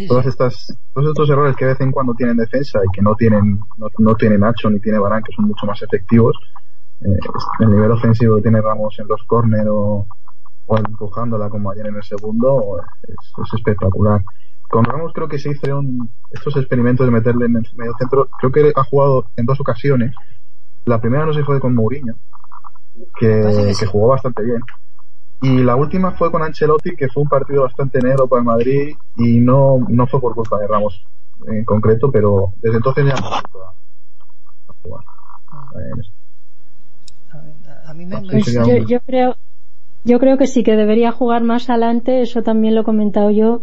[0.07, 3.15] todas estas, todos estos errores que de vez en cuando tienen defensa y que no
[3.15, 6.35] tienen, no, no tiene Nacho ni tiene Barán, que son mucho más efectivos,
[7.01, 7.19] eh,
[7.59, 10.07] el nivel ofensivo que tiene Ramos en los córner o,
[10.67, 14.23] empujándola como ayer en el segundo es, espectacular.
[14.73, 18.27] Con Ramos creo que se hicieron estos experimentos de meterle en el medio centro.
[18.39, 20.15] Creo que ha jugado en dos ocasiones.
[20.85, 22.15] La primera no se fue con Mourinho,
[23.19, 24.61] que, que jugó bastante bien.
[25.43, 28.95] Y la última fue con Ancelotti, que fue un partido bastante negro para el Madrid
[29.15, 31.05] y no, no fue por culpa de Ramos
[31.45, 33.37] en concreto, pero desde entonces ya no a,
[34.69, 35.05] a jugar.
[35.51, 35.69] Ah.
[38.31, 39.37] Pues yo, creo
[40.05, 43.61] yo creo que sí que debería jugar más adelante eso también lo he comentado yo.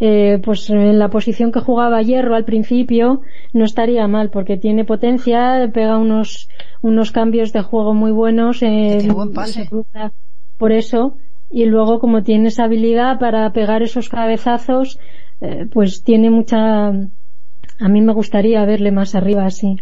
[0.00, 3.22] Eh, pues en la posición que jugaba Hierro al principio
[3.52, 6.48] no estaría mal porque tiene potencia pega unos
[6.82, 9.08] unos cambios de juego muy buenos eh,
[10.58, 11.16] por eso.
[11.50, 14.98] Y luego como tiene esa habilidad para pegar esos cabezazos,
[15.40, 16.88] eh, pues tiene mucha...
[16.88, 19.80] A mí me gustaría verle más arriba así.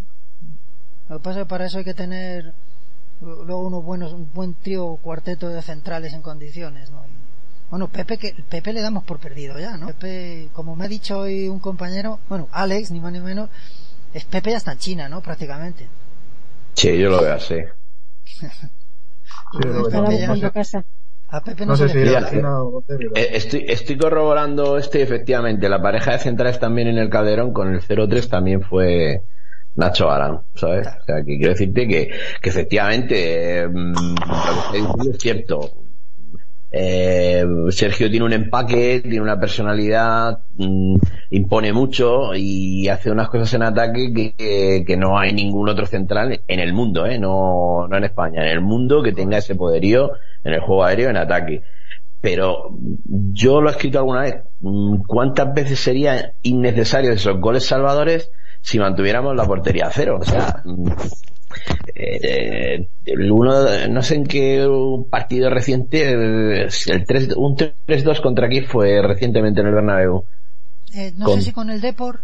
[1.08, 2.52] Lo que pasa es que para eso hay que tener
[3.26, 7.04] luego unos buenos, un buen trío cuarteto de centrales en condiciones, ¿no?
[7.70, 9.88] Bueno, Pepe, que, Pepe le damos por perdido ya, ¿no?
[9.88, 13.50] Pepe, como me ha dicho hoy un compañero, bueno, Alex, ni más ni menos,
[14.14, 15.20] es Pepe ya está en China, ¿no?
[15.20, 15.88] Prácticamente.
[16.74, 17.56] Sí, yo lo veo así.
[21.28, 25.68] A Pepe no, sé si eh, estoy, estoy corroborando este efectivamente.
[25.68, 29.22] La pareja de centrales también en el Calderón con el 0-3 también fue
[29.76, 30.86] Nacho Arán, ¿sabes?
[30.86, 32.10] O sea, que quiero decirte que,
[32.40, 33.94] que efectivamente mm,
[34.74, 35.70] lo que es cierto.
[36.78, 40.96] Eh, Sergio tiene un empaque, tiene una personalidad, mm,
[41.30, 46.40] impone mucho y hace unas cosas en ataque que, que, no hay ningún otro central
[46.46, 47.18] en el mundo, ¿eh?
[47.18, 50.12] no, no en España, en el mundo que tenga ese poderío
[50.44, 51.62] en el juego aéreo en ataque.
[52.20, 58.30] Pero yo lo he escrito alguna vez, mm, ¿cuántas veces sería innecesario esos goles salvadores
[58.66, 60.18] si mantuviéramos la portería a cero?
[60.20, 60.60] O sea,
[61.94, 62.88] eh,
[63.30, 64.66] uno, no sé en qué
[65.08, 70.24] partido reciente, el 3, un 3-2 contra aquí fue recientemente en el Bernabéu.
[70.94, 72.18] Eh, no sé si con el Depor,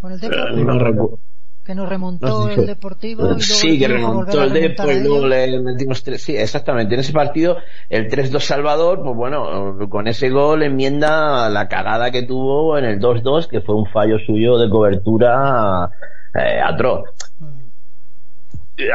[0.00, 0.58] con el Depor.
[0.58, 1.18] Eh,
[1.64, 5.60] que nos remontó el Deportivo y luego sí que remontó el Deportivo y luego le
[5.60, 7.56] metimos tres sí exactamente en ese partido
[7.88, 13.00] el 3-2 Salvador pues bueno con ese gol enmienda la cagada que tuvo en el
[13.00, 15.90] 2-2 que fue un fallo suyo de cobertura
[16.34, 17.04] eh, atroz.
[17.38, 17.64] Mm.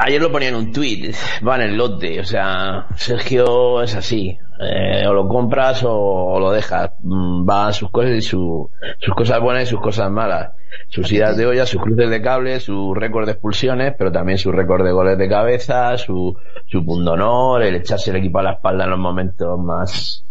[0.01, 1.13] Ayer lo ponía en un tweet,
[1.47, 6.51] va en el lote, o sea, Sergio es así, eh, o lo compras o, lo
[6.51, 10.51] dejas, mm, va a sus cosas y su, sus cosas buenas y sus cosas malas,
[10.88, 14.51] sus idas de olla, sus cruces de cable, su récord de expulsiones, pero también su
[14.51, 18.53] récord de goles de cabeza, su, su punto honor, el echarse el equipo a la
[18.53, 20.23] espalda en los momentos más,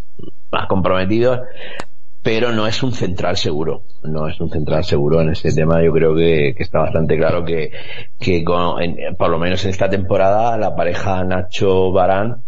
[0.51, 1.39] más comprometidos
[2.21, 3.83] pero no es un central seguro.
[4.03, 5.81] No es un central seguro en este tema.
[5.81, 7.71] Yo creo que, está bastante claro que,
[8.19, 8.43] que
[9.17, 12.43] por lo menos en esta temporada la pareja Nacho Barán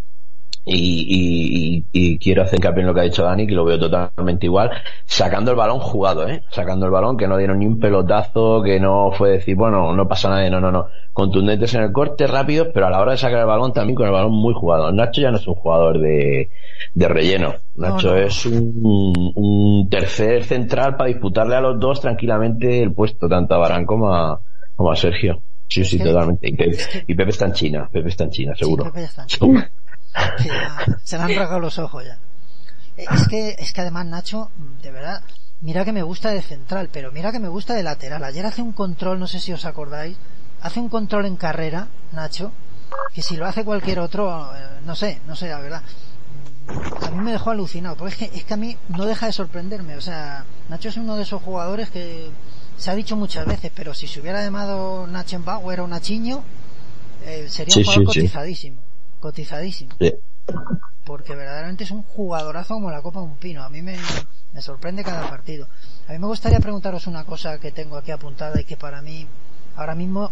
[0.63, 4.45] y, y, quiero hacer hincapié en lo que ha dicho Dani, que lo veo totalmente
[4.45, 4.69] igual,
[5.05, 6.43] sacando el balón jugado, ¿eh?
[6.51, 10.07] Sacando el balón, que no dieron ni un pelotazo, que no fue decir, bueno, no
[10.07, 10.87] pasa nada, no, no, no.
[11.13, 14.05] Contundentes en el corte, rápidos, pero a la hora de sacar el balón también con
[14.05, 14.91] el balón muy jugado.
[14.91, 16.49] Nacho ya no es un jugador de,
[16.93, 17.55] de relleno.
[17.75, 23.55] Nacho es un, un tercer central para disputarle a los dos tranquilamente el puesto, tanto
[23.55, 24.39] a Barán como a,
[24.75, 25.41] como a Sergio.
[25.71, 26.49] Sí, sí, totalmente.
[27.07, 28.91] Y Pepe, está en China, Pepe está en China, seguro.
[31.03, 32.17] se le han rasgado los ojos ya.
[32.97, 35.23] Es que, es que además Nacho, de verdad,
[35.61, 38.23] mira que me gusta de central, pero mira que me gusta de lateral.
[38.23, 40.17] Ayer hace un control, no sé si os acordáis,
[40.61, 42.51] hace un control en carrera, Nacho,
[43.13, 45.83] que si lo hace cualquier otro, eh, no sé, no sé, la verdad.
[47.01, 49.33] A mí me dejó alucinado, porque es que, es que a mí no deja de
[49.33, 49.95] sorprenderme.
[49.95, 52.29] O sea, Nacho es uno de esos jugadores que
[52.77, 56.43] se ha dicho muchas veces, pero si se hubiera llamado Nachenbauer o Nachiño,
[57.23, 58.90] eh, sería un jugador cotizadísimo
[59.21, 59.95] cotizadísimo.
[61.05, 63.63] Porque verdaderamente es un jugadorazo como la copa de un pino.
[63.63, 63.97] A mí me,
[64.53, 65.67] me sorprende cada partido.
[66.09, 69.27] A mí me gustaría preguntaros una cosa que tengo aquí apuntada y que para mí,
[69.77, 70.31] ahora mismo,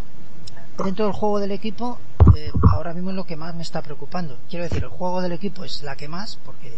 [0.84, 1.98] dentro del juego del equipo,
[2.36, 4.38] eh, ahora mismo es lo que más me está preocupando.
[4.48, 6.76] Quiero decir, el juego del equipo es la que más, porque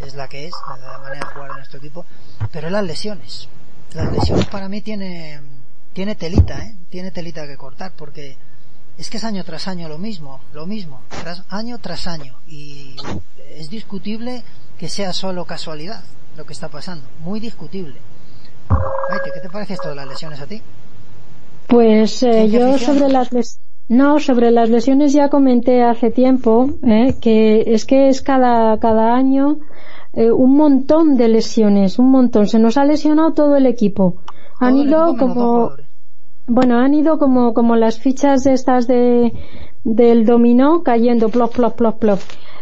[0.00, 2.04] es la que es, la, manera de jugar de nuestro equipo,
[2.52, 3.48] pero es las lesiones.
[3.94, 5.40] Las lesiones para mí tiene,
[5.92, 6.76] tiene telita, ¿eh?
[6.90, 8.36] Tiene telita que cortar, porque
[8.98, 12.34] es que es año tras año lo mismo, lo mismo, tras, año tras año.
[12.46, 12.96] Y
[13.54, 14.42] es discutible
[14.78, 16.02] que sea solo casualidad
[16.36, 17.96] lo que está pasando, muy discutible.
[19.24, 20.60] ¿qué te parece esto de las lesiones a ti?
[21.68, 23.60] Pues eh, yo sobre las lesiones...
[23.88, 29.14] No, sobre las lesiones ya comenté hace tiempo eh, que es que es cada, cada
[29.14, 29.58] año
[30.12, 32.48] eh, un montón de lesiones, un montón.
[32.48, 34.16] Se nos ha lesionado todo el equipo.
[34.58, 35.70] Han ido como
[36.46, 39.32] bueno, han ido como, como las fichas estas de,
[39.84, 42.20] del dominó cayendo, plop, plop, plop, plop.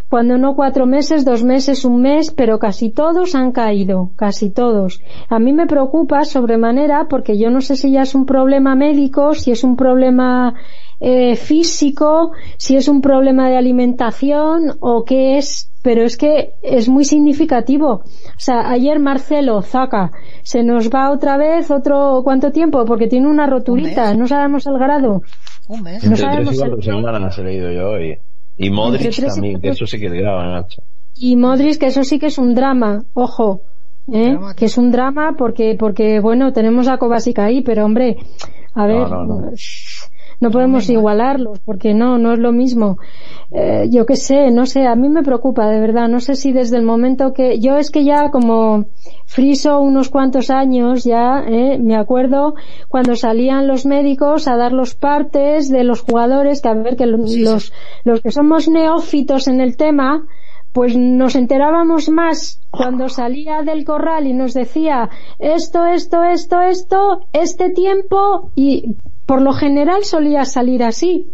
[0.08, 5.00] Cuando no cuatro meses, dos meses, un mes, pero casi todos han caído, casi todos.
[5.28, 9.34] A mí me preocupa sobremanera porque yo no sé si ya es un problema médico,
[9.34, 10.54] si es un problema
[11.00, 16.88] eh, físico, si es un problema de alimentación o qué es, pero es que es
[16.88, 17.88] muy significativo.
[17.90, 23.28] O sea, ayer Marcelo Zaca se nos va otra vez otro cuánto tiempo porque tiene
[23.28, 25.22] una roturita, no sabemos el grado.
[25.68, 26.04] Un mes.
[26.08, 26.82] No sabemos el...
[26.82, 28.18] semanas he leído yo y,
[28.56, 30.82] y Modric también, que eso sí que es grave, Nacho.
[31.16, 33.62] Y Modric, que eso sí que es un drama, ojo,
[34.12, 34.36] ¿eh?
[34.56, 38.16] que es un drama porque porque bueno tenemos a Kovacic ahí, pero hombre,
[38.74, 39.10] a ver.
[39.10, 39.50] no
[40.50, 42.98] podemos igualarlos porque no, no es lo mismo.
[43.50, 46.52] Eh, yo qué sé, no sé, a mí me preocupa de verdad, no sé si
[46.52, 48.86] desde el momento que, yo es que ya como
[49.26, 52.54] friso unos cuantos años ya, eh, me acuerdo
[52.88, 57.06] cuando salían los médicos a dar los partes de los jugadores, que a ver que
[57.06, 57.72] los,
[58.04, 60.26] los que somos neófitos en el tema,
[60.74, 67.20] pues nos enterábamos más cuando salía del corral y nos decía esto, esto, esto, esto,
[67.32, 71.32] este tiempo y por lo general solía salir así.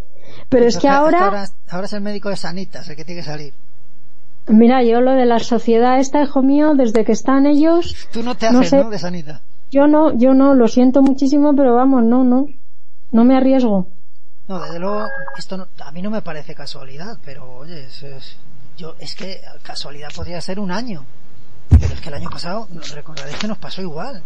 [0.48, 1.48] Pero es que ahora...
[1.68, 1.86] ahora...
[1.86, 3.54] es el médico de Sanitas el que tiene que salir.
[4.48, 8.08] Mira, yo lo de la sociedad esta, hijo mío, desde que están ellos...
[8.12, 8.90] Tú no te haces, ¿no?
[8.90, 9.42] De Sanita.
[9.70, 12.46] Yo no, yo no, lo siento muchísimo, pero vamos, no, no.
[13.12, 13.86] No me arriesgo.
[14.48, 15.06] No, desde luego,
[15.38, 18.36] esto a mí no me parece casualidad, pero oye, es,
[18.76, 21.04] yo, es que casualidad podría ser un año.
[21.68, 24.24] Pero es que el año pasado, recordaréis que nos pasó igual.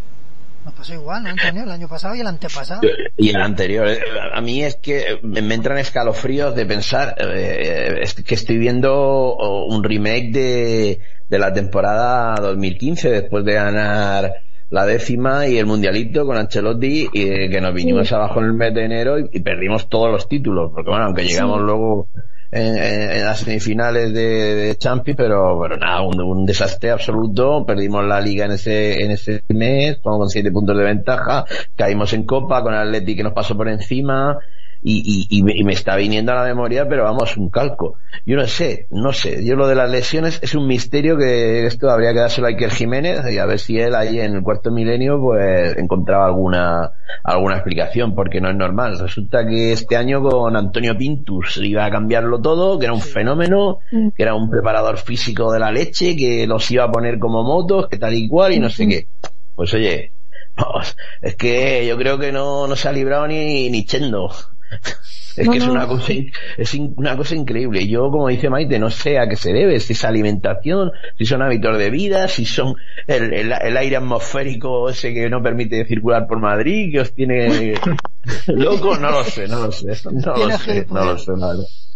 [0.64, 1.64] Nos pasó igual, ¿no, Antonio?
[1.64, 2.80] El año pasado y el antepasado.
[3.16, 3.86] Y el anterior.
[3.88, 4.00] Eh,
[4.32, 9.84] a mí es que me entran escalofríos de pensar eh, es que estoy viendo un
[9.84, 14.32] remake de, de la temporada 2015 después de ganar
[14.70, 18.52] la décima y el mundialito con Ancelotti y eh, que nos vinimos abajo en el
[18.54, 22.08] mes de enero y, perdimos todos los títulos porque bueno aunque llegamos luego
[22.54, 27.64] en, las semifinales de, de Champions, pero, pero nada, un, desastre absoluto.
[27.66, 31.44] Perdimos la liga en ese, en ese mes, con siete puntos de ventaja.
[31.76, 34.38] Caímos en Copa con el Atleti que nos pasó por encima
[34.86, 37.96] y, y, y, me está viniendo a la memoria, pero vamos, un calco.
[38.26, 39.42] Yo no sé, no sé.
[39.42, 42.70] Yo lo de las lesiones es un misterio que esto habría que dárselo a Iker
[42.70, 46.92] Jiménez y a ver si él ahí en el cuarto milenio pues encontraba alguna,
[47.22, 48.98] alguna explicación, porque no es normal.
[48.98, 53.78] Resulta que este año con Antonio Pintus iba a cambiarlo todo, que era un fenómeno,
[53.90, 54.08] mm.
[54.10, 57.88] que era un preparador físico de la leche, que los iba a poner como motos,
[57.88, 59.06] que tal y cual y no sé qué.
[59.54, 60.12] Pues oye,
[61.22, 64.30] es que yo creo que no, no se ha librado ni, ni Chendo.
[65.36, 66.12] Es que es una cosa,
[66.56, 67.88] es una cosa increíble.
[67.88, 71.42] Yo, como dice Maite, no sé a qué se debe, si es alimentación, si son
[71.42, 72.76] hábitos de vida, si son
[73.08, 77.74] el, el, aire atmosférico ese que no permite circular por Madrid, que os tiene
[78.46, 81.62] loco, no lo sé, no lo sé, no lo sé, no lo sé, no lo
[81.62, 81.93] sé,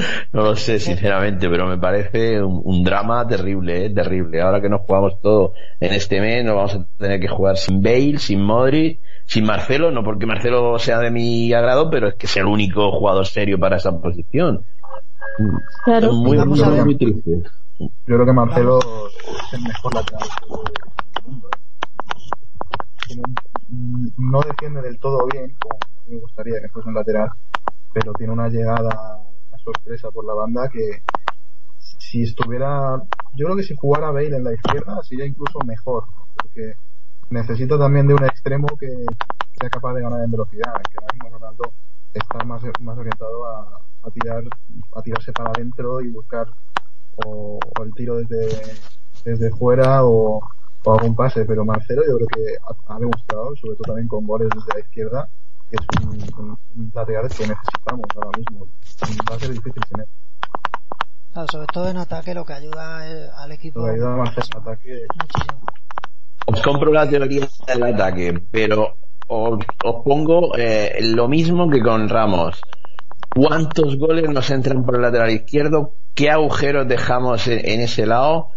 [0.56, 3.90] sinceramente, pero me parece un, drama terrible, ¿eh?
[3.90, 4.40] terrible.
[4.40, 7.82] Ahora que nos jugamos todo en este mes, nos vamos a tener que jugar sin
[7.82, 12.26] Bale, sin Modric, sin Marcelo, no porque Marcelo sea de mi agrado, pero es que
[12.26, 14.64] sea el único jugador serio para esa posición.
[15.84, 16.12] Claro.
[16.12, 17.42] muy, muy, triste.
[17.78, 21.48] Yo creo que Marcelo es el mejor lateral del mundo.
[24.18, 27.30] No defiende del todo bien, como me gustaría que fuese un lateral,
[27.92, 29.20] pero tiene una llegada,
[29.72, 31.02] sorpresa por la banda que
[31.78, 33.02] si estuviera,
[33.34, 36.04] yo creo que si jugara Bale en la izquierda sería incluso mejor,
[36.36, 36.74] porque
[37.30, 38.88] necesita también de un extremo que
[39.58, 41.72] sea capaz de ganar en velocidad, que ahora mismo Ronaldo
[42.12, 44.44] está más, más orientado a, a tirar,
[44.94, 46.48] a tirarse para adentro y buscar
[47.26, 48.48] o, el tiro desde,
[49.24, 50.40] desde fuera o,
[50.86, 52.56] algún pase, pero Marcelo yo creo que
[52.88, 55.28] ha, demostrado, sobre todo también con goles desde la izquierda,
[55.70, 58.66] que es un, lateral que necesitamos ahora mismo.
[59.30, 60.06] Va a ser difícil tener.
[61.50, 63.80] sobre todo en ataque lo que ayuda al equipo.
[63.80, 65.06] Lo que ayuda Marcelo en ataque.
[65.14, 65.60] Muchísimo
[66.46, 68.96] os compro la teoría del ataque, pero
[69.28, 69.64] os,
[70.04, 72.60] pongo eh, lo mismo que con Ramos.
[73.32, 75.94] ¿Cuántos goles nos entran por el lateral izquierdo?
[76.14, 78.48] ¿Qué agujeros dejamos en, ese lado?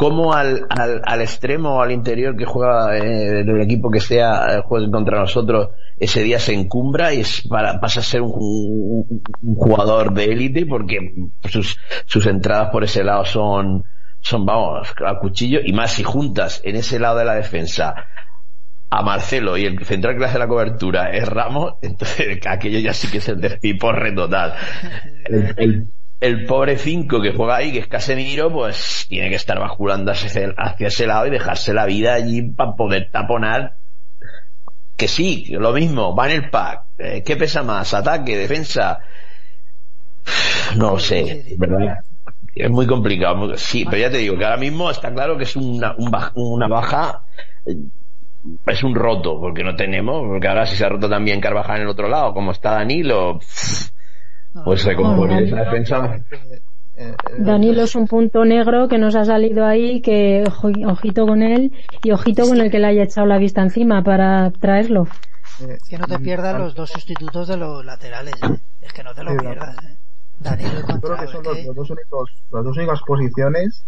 [0.00, 4.62] ¿Cómo al, al, extremo o al interior que juega eh, el equipo que sea eh,
[4.64, 9.22] juegue contra nosotros ese día se encumbra y es para, pasa a ser un,
[9.56, 13.84] jugador de élite porque sus, sus entradas por ese lado son,
[14.22, 17.94] son, vamos, a cuchillo, y más si juntas en ese lado de la defensa
[18.88, 23.10] a Marcelo y el central que hace la cobertura es Ramos, entonces aquello ya sí
[23.10, 24.54] que es el despiporre total.
[26.46, 31.06] Pobre cinco que juega ahí, que es Casemiro, pues tiene que estar basculando hacia, ese
[31.06, 33.76] lado y dejarse la vida allí para poder taponar.
[34.96, 36.82] Que sí, lo mismo, va en el pack.
[36.98, 37.94] Eh, ¿Qué pesa más?
[37.94, 38.36] ¿Ataque?
[38.36, 39.00] ¿Defensa?
[40.76, 41.56] No sé,
[42.54, 43.56] es muy complicado.
[43.56, 45.94] Sí, pero ya te digo que ahora mismo está claro que es una,
[46.34, 47.22] una baja,
[47.64, 47.76] eh,
[48.66, 51.82] es un roto, porque no tenemos, porque ahora si se ha roto también Carvajal en
[51.82, 53.40] el otro lado, como está Danilo,
[54.64, 56.16] pues recomponer esa defensa.
[57.38, 60.44] Danilo es un punto negro que nos ha salido ahí, que
[60.86, 61.72] ojito con él
[62.02, 65.06] y ojito con el que le haya echado la vista encima para traerlo.
[65.66, 68.58] Es que no te pierdas los dos sustitutos de los laterales, ¿eh?
[68.82, 69.76] es que no te lo pierdas.
[69.84, 69.96] ¿eh?
[70.40, 73.84] Yo creo que son los, dos únicos, las dos únicas posiciones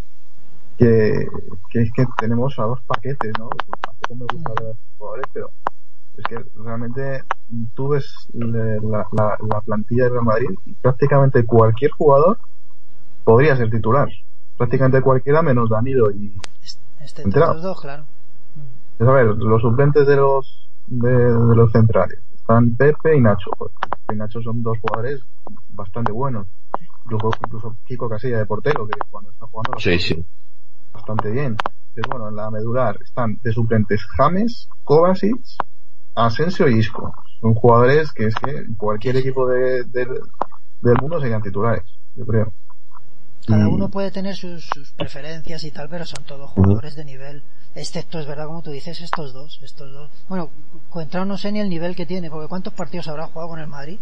[0.79, 1.27] que,
[1.71, 3.49] que es que tenemos a dos paquetes, ¿no?
[3.81, 5.51] Tampoco me gusta los jugadores, pero
[6.17, 7.25] es que realmente
[7.75, 12.39] tú ves la, la, plantilla de Real Madrid y prácticamente cualquier jugador
[13.25, 14.09] podría ser titular.
[14.57, 16.37] Prácticamente cualquiera menos Danilo y...
[17.01, 18.05] Este, los dos, claro.
[19.01, 23.51] a ver, los suplentes de los de, los centrales están Pepe y Nacho.
[24.13, 25.23] Y Nacho son dos jugadores
[25.71, 26.47] bastante buenos.
[27.05, 30.25] Incluso, incluso Kiko Casilla de portero, que cuando está jugando sí, sí.
[30.93, 31.57] bastante bien.
[31.95, 35.41] Pero bueno, en la medular están de suplentes James, Kovacic,
[36.15, 37.15] Asensio y Isco.
[37.41, 41.85] Son jugadores que es que cualquier equipo de, del mundo serían titulares,
[42.15, 42.53] yo creo.
[43.47, 47.43] Cada uno puede tener sus, preferencias y tal, pero son todos jugadores de nivel.
[47.75, 49.59] Excepto, es verdad, como tú dices, estos dos.
[49.63, 50.11] estos dos.
[50.29, 50.51] Bueno,
[50.91, 53.67] Cuentrao no sé ni el nivel que tiene, porque ¿cuántos partidos habrá jugado con el
[53.67, 53.99] Madrid?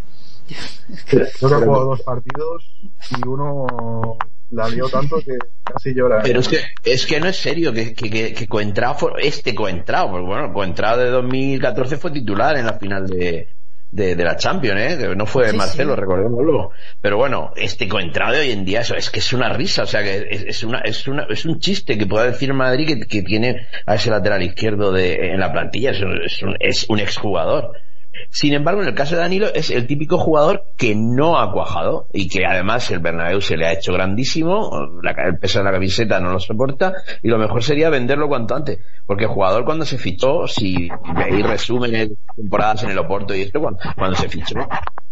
[1.07, 2.71] Creo que ha jugado dos partidos
[3.17, 4.19] y uno
[4.51, 6.20] la lió tanto que casi llora.
[6.22, 8.48] Pero es que, es que no es serio que, que, que, que
[9.22, 13.48] este Coentrao, porque bueno, Coentrao de 2014 fue titular en la final de,
[13.90, 15.14] de, la Champions, ¿eh?
[15.16, 16.70] no fue Marcelo, recordémoslo.
[17.01, 19.86] Pero bueno, este Coentrao de hoy en día, eso es que es una risa, o
[19.86, 23.22] sea que es, una, es, una, es un chiste que pueda decir Madrid que, que
[23.22, 27.72] tiene a ese lateral izquierdo de, en la plantilla, es un, es un exjugador.
[28.31, 32.07] Sin embargo, en el caso de Danilo es el típico jugador que no ha cuajado
[32.12, 34.71] y que además el Bernabéu se le ha hecho grandísimo,
[35.03, 38.79] el peso de la camiseta no lo soporta y lo mejor sería venderlo cuanto antes,
[39.07, 43.43] porque el jugador cuando se fichó, si veis resúmenes de temporadas en el Oporto y
[43.43, 44.57] esto, cuando, se fichó,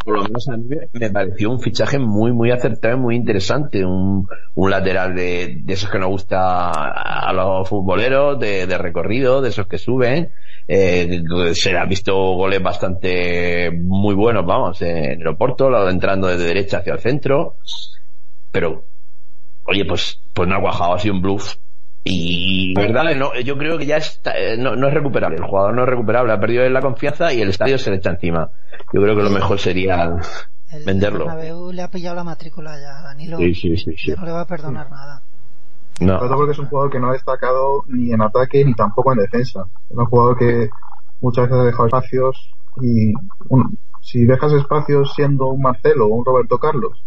[0.04, 3.84] por lo menos a mí me pareció un fichaje muy, muy acertado y muy interesante,
[3.84, 9.66] un, lateral de, esos que nos gusta a los futboleros, de, de recorrido, de esos
[9.66, 10.30] que suben,
[10.70, 11.22] eh,
[11.54, 12.97] se le ha visto goles bastante
[13.72, 17.56] muy buenos, vamos, en el Oporto, entrando desde derecha hacia el centro,
[18.50, 18.84] pero,
[19.64, 21.56] oye, pues, pues no ha cuajado, así un bluff.
[22.04, 25.82] Y, verdad, no, yo creo que ya está, eh, no, es recuperable, el jugador no
[25.82, 28.50] es recuperable, ha perdido la confianza y el estadio se le echa encima.
[28.92, 30.16] Yo creo que lo mejor sería
[30.86, 31.26] venderlo.
[31.38, 33.36] El le ha pillado la matrícula ya, Danilo.
[33.38, 35.22] Sí, sí, sí, no le va a perdonar nada.
[36.00, 36.18] No.
[36.18, 39.64] Porque es un jugador que no ha destacado ni en ataque ni tampoco en defensa.
[39.90, 40.70] Es un jugador que
[41.20, 42.50] muchas veces ha dejado espacios
[42.80, 43.12] y
[44.00, 47.02] si dejas espacios siendo un Marcelo o un Roberto Carlos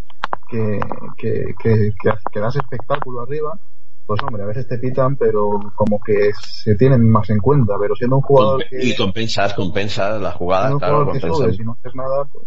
[0.50, 0.80] que,
[1.18, 1.94] que, que,
[2.32, 3.58] que, das espectáculo arriba,
[4.06, 7.96] pues hombre, a veces te pitan, pero como que se tienen más en cuenta, pero
[7.96, 8.86] siendo un jugador que...
[8.86, 11.14] Y compensas, compensas la jugada, claro,
[11.54, 12.46] si no haces nada, pues...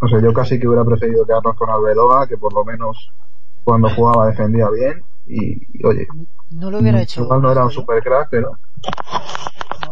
[0.00, 3.10] No sé, yo casi que hubiera preferido quedarnos con Albedoga, que por lo menos
[3.66, 6.06] cuando jugaba defendía bien y, oye
[6.50, 8.52] no lo hubiera hecho igual no era un super crack pero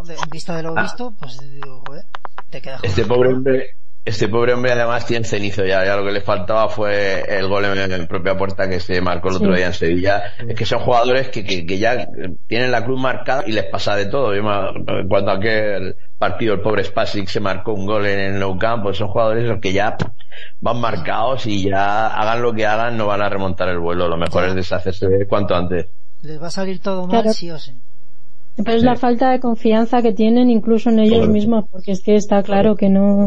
[0.09, 2.05] en vista de lo visto pues digo joder
[2.51, 6.13] te queda este pobre hombre este pobre hombre además tiene cenizo ya, ya lo que
[6.13, 9.73] le faltaba fue el gol en, propia puerta que se marcó el otro día en
[9.73, 10.25] Sevilla.
[10.47, 12.07] Es que son jugadores que, que, que, ya
[12.47, 14.31] tienen la cruz marcada y les pasa de todo.
[15.09, 18.99] Cuando aquel partido el pobre Spasic se marcó un gol en el Nou Camp, pues
[18.99, 19.97] son jugadores los que ya
[20.61, 24.07] van marcados y ya hagan lo que hagan no van a remontar el vuelo.
[24.07, 25.87] Lo mejor es deshacerse cuanto antes.
[26.21, 27.73] Les va a salir todo mal sí o sí.
[28.57, 32.15] Pero es la falta de confianza que tienen incluso en ellos mismos, porque es que
[32.15, 32.77] está claro.
[32.77, 33.27] que no,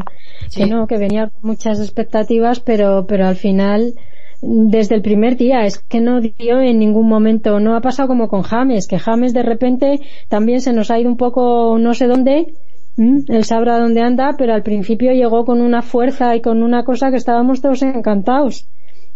[0.56, 3.94] que no, que venía con muchas expectativas, pero, pero al final,
[4.42, 8.30] desde el primer día, es que no dio en ningún momento, no ha pasado como
[8.30, 10.00] con James, que James de repente
[10.30, 12.54] también se nos ha ido un poco no sé dónde,
[12.98, 17.12] él sabrá dónde anda, pero al principio llegó con una fuerza y con una cosa
[17.12, 18.66] que estábamos todos encantados,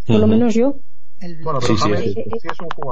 [0.06, 0.76] por lo menos yo.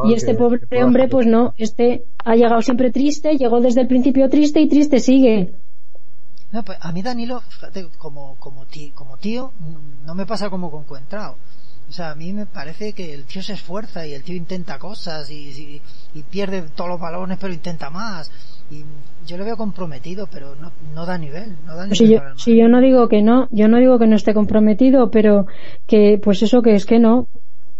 [0.05, 4.29] Y este pobre hombre, pues no, este ha llegado siempre triste, llegó desde el principio
[4.29, 5.53] triste y triste sigue.
[6.51, 7.41] No, pues a mí Danilo,
[7.97, 9.51] como, como, tío, como tío,
[10.05, 11.35] no me pasa como con Cuentrao.
[11.87, 14.77] O sea, a mí me parece que el tío se esfuerza y el tío intenta
[14.77, 15.81] cosas y,
[16.13, 18.31] y, pierde todos los balones pero intenta más.
[18.69, 18.83] Y
[19.25, 21.57] yo lo veo comprometido, pero no, no da nivel.
[21.65, 24.05] No da nivel si, yo, si yo no digo que no, yo no digo que
[24.05, 25.47] no esté comprometido, pero
[25.87, 27.27] que pues eso que es que no,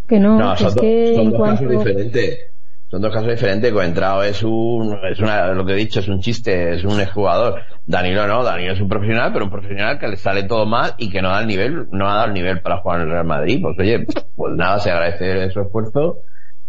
[0.10, 1.70] que no, que es que en cuanto...
[1.70, 2.50] diferentes
[2.90, 3.72] son dos casos diferentes.
[3.72, 7.62] Coentrao es un, es una, lo que he dicho, es un chiste, es un exjugador.
[7.86, 11.10] Danilo no, Danilo es un profesional, pero un profesional que le sale todo mal y
[11.12, 13.26] que no da el nivel, no ha dado el nivel para jugar en el Real
[13.26, 13.62] Madrid.
[13.62, 16.18] Pues oye, pues nada, se agradece su esfuerzo.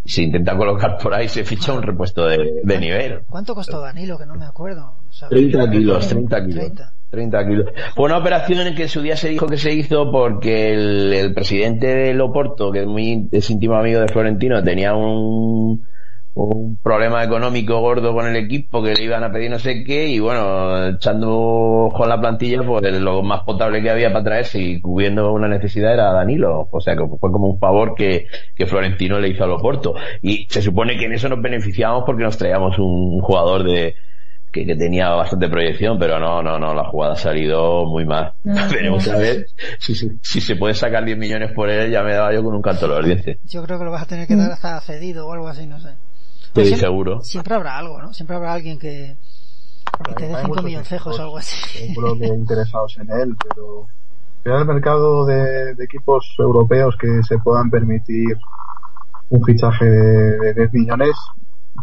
[0.05, 3.21] Se intenta colocar por ahí, se ficha un repuesto de, nivel.
[3.27, 4.17] ¿Cuánto costó Danilo?
[4.17, 4.95] Que no me acuerdo.
[5.29, 6.65] 30 kilos, 30 kilos.
[6.65, 6.93] 30.
[7.11, 7.67] Kilos.
[7.95, 11.33] Fue una operación en que en su día se dijo que se hizo porque el,
[11.33, 15.85] presidente de Loporto, que es muy es íntimo amigo de Florentino, tenía un,
[16.33, 20.07] un problema económico gordo con el equipo que le iban a pedir no sé qué
[20.07, 24.79] y bueno, echando con la plantilla pues lo más potable que había para traerse y
[24.79, 29.19] cubriendo una necesidad era Danilo, o sea que fue como un favor que, que Florentino
[29.19, 32.79] le hizo a Loporto y se supone que en eso nos beneficiamos porque nos traíamos
[32.79, 33.95] un jugador de
[34.51, 38.33] que, tenía bastante proyección, pero no, no, no, la jugada ha salido muy mal.
[38.43, 39.47] Veremos a ver
[39.79, 42.61] si, si, se puede sacar 10 millones por él, ya me daba yo con un
[42.61, 43.37] canto los dientes.
[43.45, 45.79] Yo creo que lo vas a tener que dar hasta cedido o algo así, no
[45.79, 45.95] sé.
[46.53, 47.21] Siempre, seguro.
[47.21, 48.13] Siempre habrá algo, ¿no?
[48.13, 49.15] Siempre habrá alguien que,
[50.05, 51.93] que te dé 5 milloncejos o algo así.
[51.93, 53.87] Seguro que interesados en él, pero
[54.43, 58.37] el mercado de, de, equipos europeos que se puedan permitir
[59.29, 61.15] un fichaje de, de 10 millones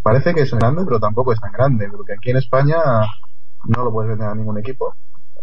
[0.03, 2.79] parece que es grande, pero tampoco es tan grande, porque aquí en España
[3.65, 4.95] no lo puedes vender a ningún equipo,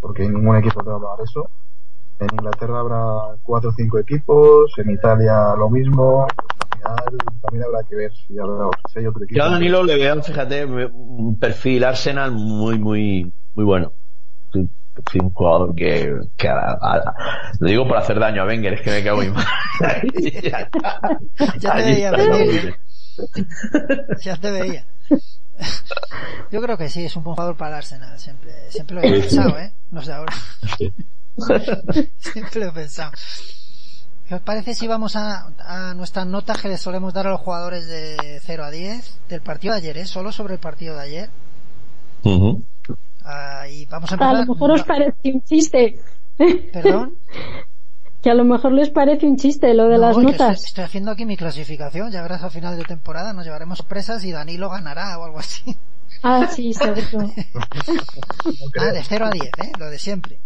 [0.02, 1.50] porque ningún equipo te va a pagar eso.
[2.20, 6.26] En Inglaterra habrá cuatro o cinco equipos, en Italia lo mismo.
[6.84, 9.38] Al final también habrá que ver si habrá si otro equipo.
[9.38, 13.92] Yo a Danilo le veo, fíjate, un perfil Arsenal muy, muy, muy bueno.
[14.54, 16.50] un jugador que, que
[17.60, 19.46] lo digo por hacer daño a Wenger, es que me cago muy mal.
[21.60, 22.76] ya te veía venir.
[24.24, 24.86] ya te veía.
[26.52, 29.22] Yo creo que sí, es un buen jugador para el Arsenal, siempre, siempre lo he
[29.22, 29.72] pensado, ¿eh?
[29.92, 30.34] No sé ahora.
[32.18, 33.12] siempre lo he pensado.
[34.28, 37.42] ¿Qué os parece si vamos a, a nuestras notas que le solemos dar a los
[37.42, 40.06] jugadores de 0 a 10 del partido de ayer, ¿eh?
[40.06, 41.30] Solo sobre el partido de ayer.
[43.24, 44.36] Ah, y vamos a empezar.
[44.36, 46.00] A lo mejor os parece un chiste.
[46.74, 47.18] ¿Perdón?
[48.26, 50.66] que a lo mejor les parece un chiste lo de las notas.
[50.66, 54.32] Estoy, haciendo aquí mi clasificación, ya verás al final de temporada, nos llevaremos sorpresas y
[54.32, 55.78] Danilo ganará o algo así.
[56.24, 57.32] Ah, sí, seguro.
[58.80, 59.72] ah, de 0 a 10, ¿eh?
[59.78, 60.40] Lo de siempre.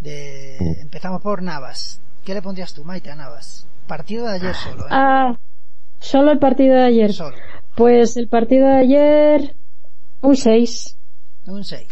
[0.00, 0.56] De...
[0.80, 2.00] Empezamos por Navas.
[2.24, 3.68] ¿Qué le pondrías tú, Maite, a Navas?
[3.86, 4.90] Partido de ayer solo, ¿eh?
[4.90, 5.36] Ah,
[6.00, 7.12] solo el partido de ayer.
[7.12, 7.36] Solo.
[7.76, 9.54] Pues el partido de ayer,
[10.22, 10.98] un 6.
[11.46, 11.86] Un 6.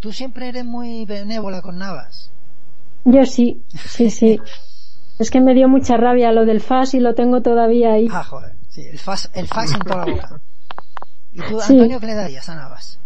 [0.00, 2.30] Tú siempre eres muy benévola con Navas.
[3.06, 4.40] Yo sí, sí, sí.
[5.20, 8.08] Es que me dio mucha rabia lo del FAS y lo tengo todavía ahí.
[8.10, 8.56] Ah, joder.
[8.68, 10.40] Sí, el FAS, el FAS en toda la boca.
[11.32, 12.98] ¿Y tú, Antonio, qué le darías a Navas?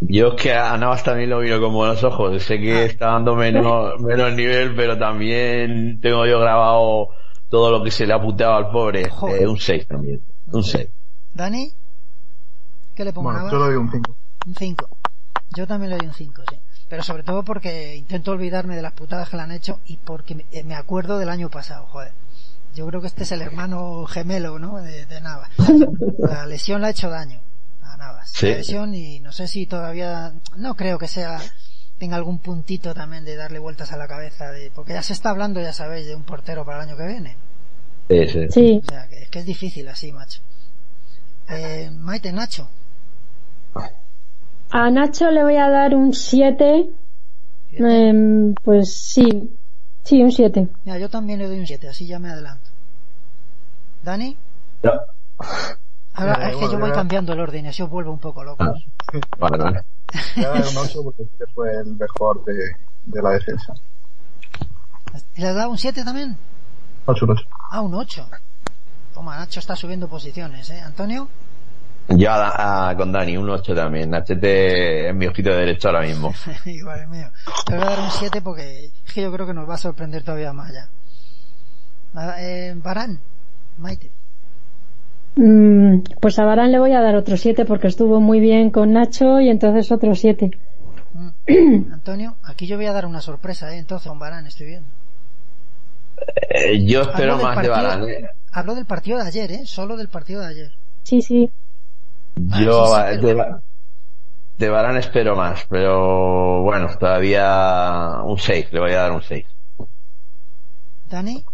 [0.00, 2.42] Yo es que a Navas también lo miro con buenos ojos.
[2.42, 2.82] Sé que ah.
[2.82, 7.10] está dando menos, menos nivel, pero también tengo yo grabado
[7.48, 9.02] todo lo que se le ha puteado al pobre.
[9.02, 10.20] Eh, un 6 también.
[10.50, 10.88] Un 6.
[11.34, 11.72] ¿Dani?
[12.96, 13.52] ¿Qué le pongo a Navas?
[13.52, 14.16] Yo le doy un 5.
[14.48, 14.88] Un 5.
[15.56, 16.59] Yo también le doy un 5, sí
[16.90, 20.34] pero sobre todo porque intento olvidarme de las putadas que le han hecho y porque
[20.34, 22.12] me eh, acuerdo del año pasado, joder.
[22.74, 24.82] Yo creo que este es el hermano gemelo, ¿no?
[24.82, 25.50] De, Navas.
[26.18, 27.40] La lesión le ha hecho daño
[27.82, 28.42] a Navas.
[28.42, 31.40] La lesión y no sé si todavía, no creo que sea,
[31.98, 35.30] tenga algún puntito también de darle vueltas a la cabeza de, porque ya se está
[35.30, 37.36] hablando, ya sabéis, de un portero para el año que viene.
[38.08, 38.80] Sí, sí.
[38.84, 40.40] O sea, que es que es difícil así, macho.
[41.48, 42.68] Eh, Maite, Nacho.
[44.70, 46.90] A Nacho le voy a dar un 7.
[47.72, 49.56] Em, pues sí,
[50.02, 50.68] sí, un 7.
[50.84, 52.70] Mira, yo también le doy un 7, así ya me adelanto.
[54.02, 54.36] ¿Dani?
[54.82, 54.92] No.
[56.14, 58.62] Ahora, es que yo voy cambiando el orden, así os vuelvo un poco loco.
[58.62, 58.74] Ah,
[59.38, 59.84] vale, vale.
[60.36, 62.54] Ya un 8 porque este fue el mejor de,
[63.06, 63.72] de la defensa.
[65.36, 66.36] ¿Y le has dado un 7 también?
[67.06, 67.44] 8, un 8.
[67.70, 68.28] Ah, un 8.
[69.14, 70.80] Toma, Nacho está subiendo posiciones, ¿eh?
[70.80, 71.28] ¿Antonio?
[72.08, 74.10] Yo a, con Dani, un 8 también.
[74.10, 76.32] Nachete es mi ojito de derecho ahora mismo.
[76.64, 77.28] Igual es mío.
[77.66, 79.78] Te voy a dar un 7 porque es que yo creo que nos va a
[79.78, 80.88] sorprender todavía más ya.
[82.38, 83.20] Eh, Barán,
[83.78, 84.10] Maite.
[85.36, 88.92] Mm, pues a Barán le voy a dar otro 7 porque estuvo muy bien con
[88.92, 90.50] Nacho y entonces otro 7.
[91.12, 91.92] Mm.
[91.92, 93.78] Antonio, aquí yo voy a dar una sorpresa, ¿eh?
[93.78, 94.88] entonces con Barán estoy viendo.
[96.48, 98.08] Eh, yo espero más de Barán.
[98.08, 98.28] ¿eh?
[98.52, 99.60] Hablo del partido de ayer, ¿eh?
[99.64, 100.72] Solo del partido de ayer.
[101.04, 101.50] Sí, sí.
[102.52, 103.60] Ah, Yo de,
[104.58, 109.46] de Barán espero más, pero bueno, todavía un 6, le voy a dar un 6.
[111.10, 111.44] ¿Dani?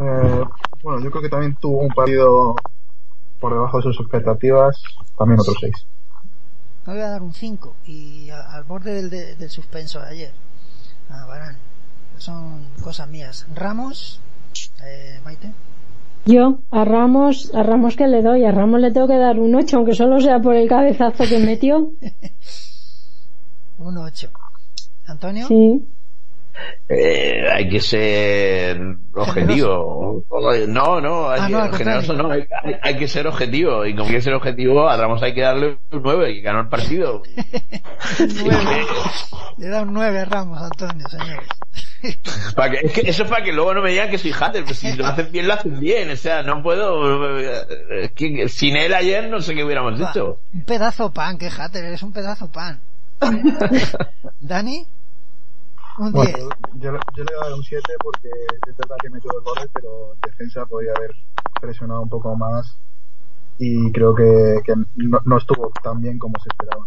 [0.00, 0.44] Eh,
[0.82, 2.54] bueno, yo creo que también tuvo un partido
[3.40, 4.80] por debajo de sus expectativas,
[5.16, 5.72] también otro 6.
[6.86, 10.32] Le voy a dar un 5 y al borde del, del suspenso de ayer.
[11.10, 11.56] Ah, Barán.
[12.18, 13.46] Son cosas mías.
[13.54, 14.20] Ramos,
[14.82, 15.52] eh, Maite.
[16.28, 19.54] Yo, a Ramos, a Ramos que le doy, a Ramos le tengo que dar un
[19.54, 21.92] 8, aunque solo sea por el cabezazo que metió.
[23.78, 24.28] un 8.
[25.06, 25.46] ¿Antonio?
[25.48, 25.82] Sí.
[26.86, 28.78] Eh, hay que ser
[29.14, 30.22] objetivo.
[30.68, 33.86] No, no, hay, ah, generoso no, hay, que ser objetivo.
[33.86, 36.60] Y como hay que ser objetivo, a Ramos hay que darle un 9 y ganó
[36.60, 37.22] el partido.
[39.56, 41.48] Le da un 9 a Ramos, Antonio, señores.
[42.54, 44.62] Para que, es que eso es para que luego no me digan que soy hater,
[44.62, 46.10] pero si lo hacen bien, lo hacen bien.
[46.10, 47.36] O sea, no puedo.
[48.14, 50.38] que, sin él ayer no sé qué hubiéramos hecho.
[50.54, 52.80] Un pedazo pan, que hater, eres un pedazo pan.
[54.40, 54.86] ¿Dani?
[55.98, 56.38] Un bueno,
[56.74, 59.66] yo, yo, le voy a dar un 7 porque es verdad que metió dos goles,
[59.74, 61.10] pero en defensa podría haber
[61.60, 62.76] presionado un poco más
[63.58, 64.62] y creo que,
[64.96, 66.86] no, estuvo tan bien como se esperaba.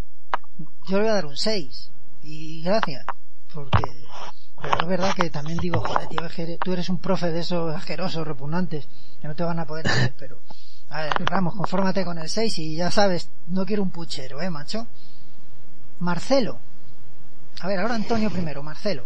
[0.88, 1.92] Yo le voy a dar un 6
[2.24, 3.06] y gracias,
[3.54, 3.84] porque
[4.62, 6.22] pero es verdad que también digo, joder, tío,
[6.64, 8.88] tú eres un profe de esos asquerosos, repugnantes,
[9.22, 10.40] que no te van a poder hacer, pero
[10.90, 14.50] a ver, vamos, confórmate con el 6 y ya sabes, no quiero un puchero, eh,
[14.50, 14.88] macho.
[16.00, 16.60] Marcelo.
[17.62, 19.06] A ver, ahora Antonio primero, Marcelo.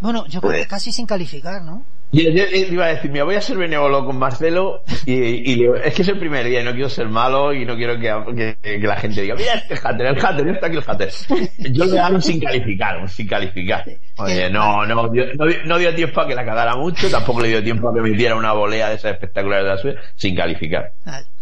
[0.00, 1.84] Bueno, yo creo que pues- casi sin calificar, ¿no?
[2.12, 6.08] Yo, iba a decir, me voy a ser benévolo con Marcelo y, es que es
[6.08, 9.36] el primer día y no quiero ser malo y no quiero que, la gente diga,
[9.36, 11.10] mira este hater, el hater, está aquí el hater.
[11.72, 13.84] Yo le dado sin calificar, sin calificar.
[14.18, 17.88] Oye, no, no, no, dio tiempo a que la cagara mucho, tampoco le dio tiempo
[17.88, 20.92] a que me diera una volea de esas espectaculares de la suya, sin calificar.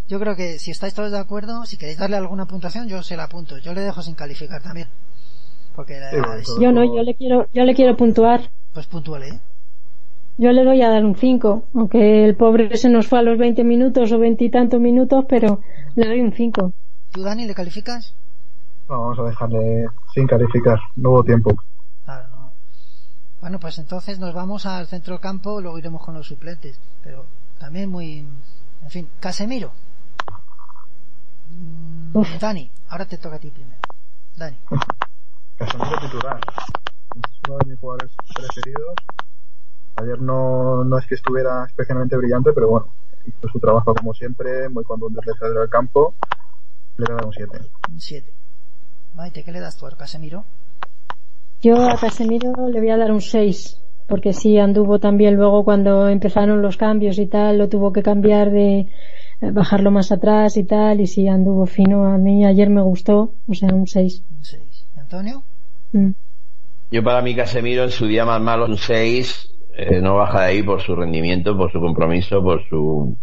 [0.07, 3.17] Yo creo que si estáis todos de acuerdo, si queréis darle alguna puntuación, yo se
[3.17, 3.57] la apunto.
[3.59, 4.89] Yo le dejo sin calificar también.
[5.75, 5.99] Porque
[6.61, 8.51] yo no, yo le quiero, yo le quiero puntuar.
[8.73, 9.41] Pues puntuale, ¿eh?
[10.41, 13.37] Yo le doy a dar un 5, aunque el pobre se nos fue a los
[13.37, 15.63] 20 minutos o veintitantos minutos, pero
[15.97, 16.73] le doy un 5.
[17.11, 18.15] ¿Tú, Dani, le calificas?
[18.89, 21.51] No, vamos a dejarle sin calificar, no hubo tiempo.
[22.05, 22.53] Claro, no.
[23.41, 27.27] Bueno, pues entonces nos vamos al centro del campo, luego iremos con los suplentes, pero
[27.59, 28.25] también muy...
[28.85, 29.73] En fin, Casemiro.
[31.51, 33.81] Mm, Dani, ahora te toca a ti primero.
[34.37, 34.57] Dani.
[35.59, 36.41] Casemiro titular.
[37.17, 38.95] Es uno de mis jugadores preferidos
[40.01, 42.87] Ayer no, no es que estuviera especialmente brillante, pero bueno,
[43.27, 46.15] hizo su trabajo como siempre, muy contundente desde el campo.
[46.97, 47.59] Le voy a dar un 7.
[47.91, 48.33] Un 7.
[49.15, 50.45] Maite, ¿qué le das tú a Casemiro?
[51.61, 56.09] Yo a Casemiro le voy a dar un 6, porque sí anduvo también luego cuando
[56.09, 58.79] empezaron los cambios y tal, lo tuvo que cambiar de
[59.41, 62.07] eh, bajarlo más atrás y tal, y sí anduvo fino.
[62.07, 64.23] A mí ayer me gustó, o sea, un 6.
[64.31, 64.63] Un 6.
[64.97, 65.43] ¿Antonio?
[65.91, 66.11] Mm.
[66.93, 70.47] Yo para mí Casemiro en su día más malo un 6 eh, no baja de
[70.47, 73.17] ahí por su rendimiento, por su compromiso, por su,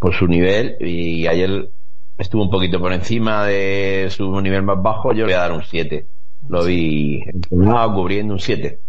[0.00, 1.70] por su nivel y ayer
[2.18, 5.52] estuvo un poquito por encima de su nivel más bajo, yo le voy a dar
[5.52, 6.04] un 7.
[6.48, 8.80] Lo vi cubriendo un 7.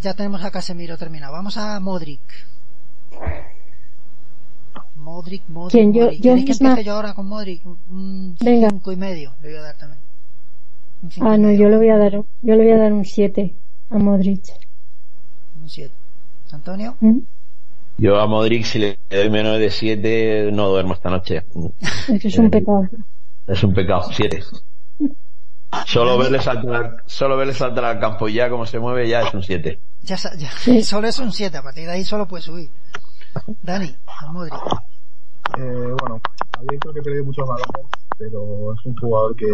[0.00, 1.32] Ya tenemos a Casemiro terminado.
[1.32, 2.20] Vamos a Modric.
[4.94, 5.72] Modric, Modric.
[5.72, 5.92] ¿Quién?
[5.92, 6.22] Yo, Modric.
[6.22, 7.66] Yo que empiece yo ahora con Modric?
[7.66, 10.07] Un 5 y medio le voy a dar también.
[11.20, 13.54] Ah, no, yo le voy a dar, yo le voy a dar un 7
[13.90, 14.42] a Modric.
[15.60, 15.90] Un 7.
[16.52, 16.96] ¿Antonio?
[17.00, 17.18] ¿Mm?
[17.98, 21.44] Yo a Modric si le doy menos de 7 no duermo esta noche.
[22.08, 22.88] Eso es un pecado.
[23.46, 24.42] Es un pecado, 7.
[25.86, 29.34] Solo verle saltar, solo verle saltar al campo y ya como se mueve ya es
[29.34, 29.78] un 7.
[30.02, 32.70] Ya, ya solo es un 7, a partir de ahí solo puede subir.
[33.62, 34.54] Dani, a Modric.
[35.58, 36.20] Eh, bueno,
[36.58, 37.88] ayer creo que he perdido muchos balones
[38.18, 39.46] pero es un jugador que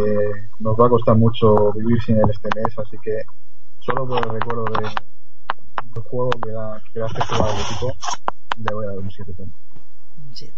[0.59, 3.23] nos va a costar mucho vivir sin él este mes, así que
[3.81, 4.89] solo por el recuerdo de,
[5.93, 7.93] del juego que da, que da este jugador de equipo,
[8.57, 9.57] le voy a dar un 7 también.
[10.29, 10.55] Un 7.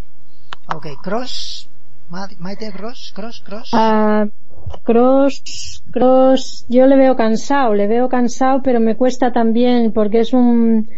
[0.74, 1.68] Ok, Cross,
[2.38, 3.72] Maite Cross, Cross, Cross.
[3.72, 4.30] Uh,
[4.84, 10.32] cross, Cross, yo le veo cansado, le veo cansado, pero me cuesta también porque es
[10.32, 10.88] un,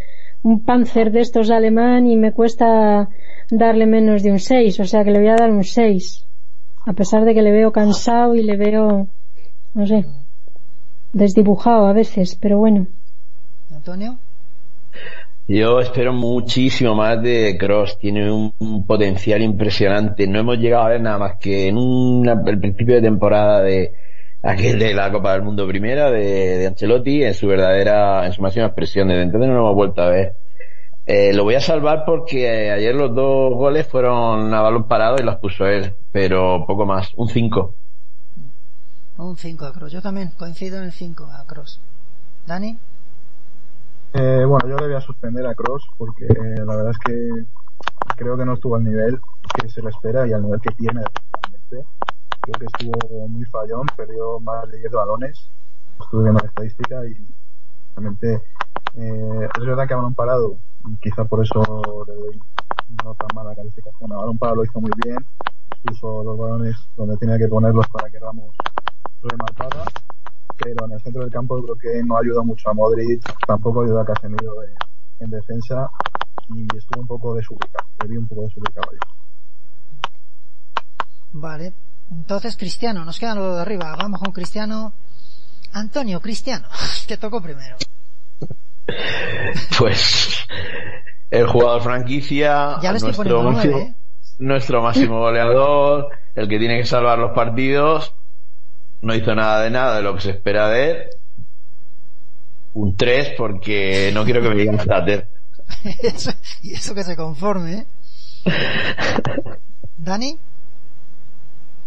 [0.42, 3.08] un panzer de estos alemán y me cuesta
[3.50, 6.27] darle menos de un 6, o sea que le voy a dar un 6
[6.88, 9.08] a pesar de que le veo cansado y le veo,
[9.74, 10.06] no sé,
[11.12, 12.86] desdibujado a veces, pero bueno.
[13.70, 14.16] Antonio.
[15.46, 20.26] Yo espero muchísimo más de Cross, tiene un, potencial impresionante.
[20.26, 21.76] No hemos llegado a ver nada más que en
[22.26, 23.92] el principio de temporada de
[24.42, 28.40] aquel de la Copa del Mundo primera de, de Ancelotti en su verdadera, en su
[28.40, 29.08] máxima expresión.
[29.08, 30.36] Desde entonces no lo hemos vuelto a ver.
[31.10, 35.22] Eh, lo voy a salvar porque ayer los dos goles fueron a balón parado y
[35.22, 37.74] los puso él, pero poco más, un 5.
[39.16, 41.80] Un 5 a Cross, yo también coincido en el 5 a Cross.
[42.46, 42.76] ¿Dani?
[44.12, 47.30] Eh, bueno, yo le voy a suspender a Cross porque la verdad es que
[48.14, 49.18] creo que no estuvo al nivel
[49.58, 51.00] que se le espera y al nivel que tiene
[51.70, 51.86] Creo
[52.58, 55.50] que estuvo muy fallón, perdió más de 10 balones,
[56.02, 57.34] estuve viendo la estadística y
[57.96, 58.42] realmente
[58.94, 60.58] eh, es verdad que a balón parado
[61.00, 61.62] quizá por eso
[62.06, 62.40] le doy
[63.04, 64.12] no tan mala calificación.
[64.12, 65.18] A un lo hizo muy bien,
[65.84, 68.54] puso los balones donde tenía que ponerlos para que Ramos
[69.22, 69.84] rematara,
[70.56, 74.02] pero en el centro del campo creo que no ayuda mucho a Modric, tampoco ayuda
[74.02, 74.62] a Casemiro
[75.18, 75.90] en defensa
[76.54, 78.98] y estuvo un poco desubicado, le vi un poco desubicado ahí.
[81.32, 81.72] Vale,
[82.10, 84.92] entonces Cristiano, nos quedan los de arriba, vamos con Cristiano.
[85.72, 86.68] Antonio, Cristiano,
[87.06, 87.76] que tocó primero.
[89.78, 90.46] Pues
[91.30, 93.94] el jugador franquicia, nuestro, máximo, ¿eh?
[94.38, 98.14] nuestro máximo goleador, el que tiene que salvar los partidos,
[99.02, 100.98] no hizo nada de nada de lo que se espera de él.
[102.74, 105.28] Un 3 porque no quiero que me digan Zater.
[106.62, 107.86] y eso que se conforme, ¿eh?
[109.96, 110.38] ¿Dani?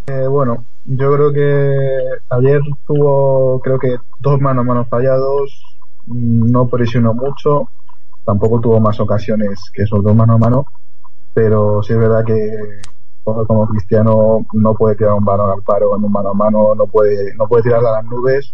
[0.08, 5.71] Eh, bueno, yo creo que ayer tuvo, creo que dos manos manos fallados,
[6.08, 7.70] no presionó mucho,
[8.26, 10.66] tampoco tuvo más ocasiones que esos dos mano a mano,
[11.34, 12.82] pero sí es verdad que
[13.24, 16.88] como Cristiano no puede tirar un balón al paro en un mano a mano, no
[16.88, 18.54] puede, no puede tirar a las nubes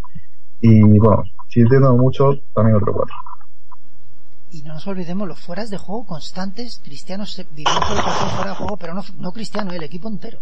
[0.61, 3.15] y bueno, si entiendo mucho, también otro cuatro.
[4.51, 8.55] Y no nos olvidemos los fueras de juego constantes, Cristiano vivió el partido fuera de
[8.55, 10.39] juego, pero no Cristiano, el equipo entero.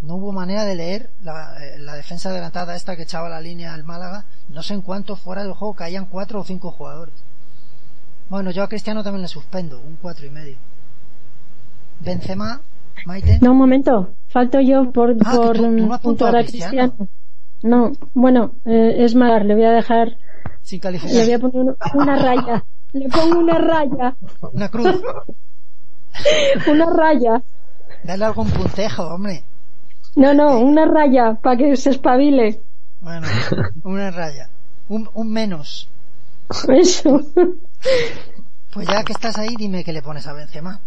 [0.00, 3.74] No hubo manera de leer la, eh, la defensa adelantada esta que echaba la línea
[3.74, 7.14] al Málaga, no sé en cuánto fuera del juego caían cuatro o cinco jugadores.
[8.28, 10.56] Bueno, yo a Cristiano también le suspendo, un cuatro y medio.
[12.00, 12.60] Benzema,
[13.06, 13.38] Maite.
[13.40, 16.94] No, un momento, falto yo por, ah, por puntuar a Cristiano.
[17.62, 20.16] No, bueno, eh, es más, le voy a dejar.
[20.62, 21.16] Sin calificar.
[21.16, 22.64] Le voy a poner una raya.
[22.92, 24.16] Le pongo una raya.
[24.52, 25.00] Una cruz.
[26.70, 27.42] una raya.
[28.04, 29.42] Dale algún puntejo, hombre.
[30.18, 32.60] No, no, una raya para que se espabile.
[33.00, 33.28] Bueno,
[33.84, 34.48] una raya.
[34.88, 35.88] Un, un menos.
[36.68, 37.20] Eso.
[38.74, 40.80] Pues ya que estás ahí, dime que le pones a Benzema.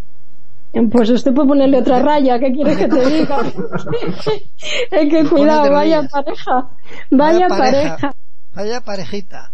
[0.92, 3.38] Pues usted puede ponerle otra raya, ¿qué quieres que te diga?
[4.92, 6.68] es que cuidado, vaya pareja,
[7.10, 8.14] vaya, pareja.
[8.54, 9.52] Vaya parejita.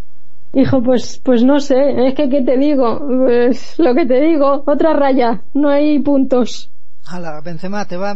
[0.53, 2.99] Hijo, pues, pues no sé, es que ¿qué te digo?
[2.99, 6.71] Pues lo que te digo, otra raya, no hay puntos.
[7.05, 8.15] Hala, Benzema, te va,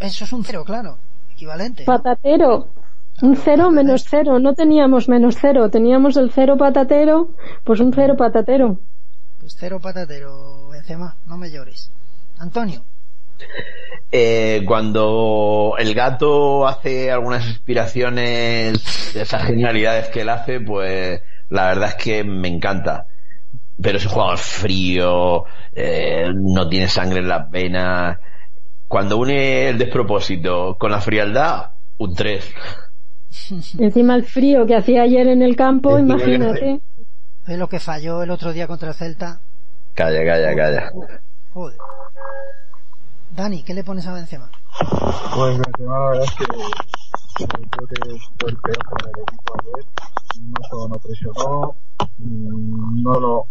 [0.00, 0.98] eso es un cero, claro,
[1.32, 1.84] equivalente.
[1.84, 2.68] Patatero,
[3.22, 7.30] un cero menos cero, no teníamos menos cero, teníamos el cero patatero,
[7.64, 8.78] pues un cero patatero.
[9.40, 11.90] Pues cero patatero, Benzema, no me llores.
[12.38, 12.82] Antonio.
[14.12, 21.66] Eh, cuando el gato hace algunas inspiraciones de esas genialidades que él hace, pues la
[21.66, 23.06] verdad es que me encanta.
[23.80, 28.18] Pero ese jugador frío, eh, no tiene sangre en las venas.
[28.88, 32.54] Cuando une el despropósito con la frialdad, un 3.
[33.78, 36.80] Encima el frío que hacía ayer en el campo, imagínate.
[37.46, 39.40] Es lo que falló el otro día contra el Celta.
[39.94, 40.92] Calla, calla, calla.
[41.52, 41.78] Joder.
[43.34, 44.50] Dani, ¿qué le pones a Benzema?
[45.34, 49.84] Pues Benzema la verdad es que creo que fue el peor para el equipo ayer.
[50.40, 51.74] No solo no presionó,
[52.18, 53.46] no lo...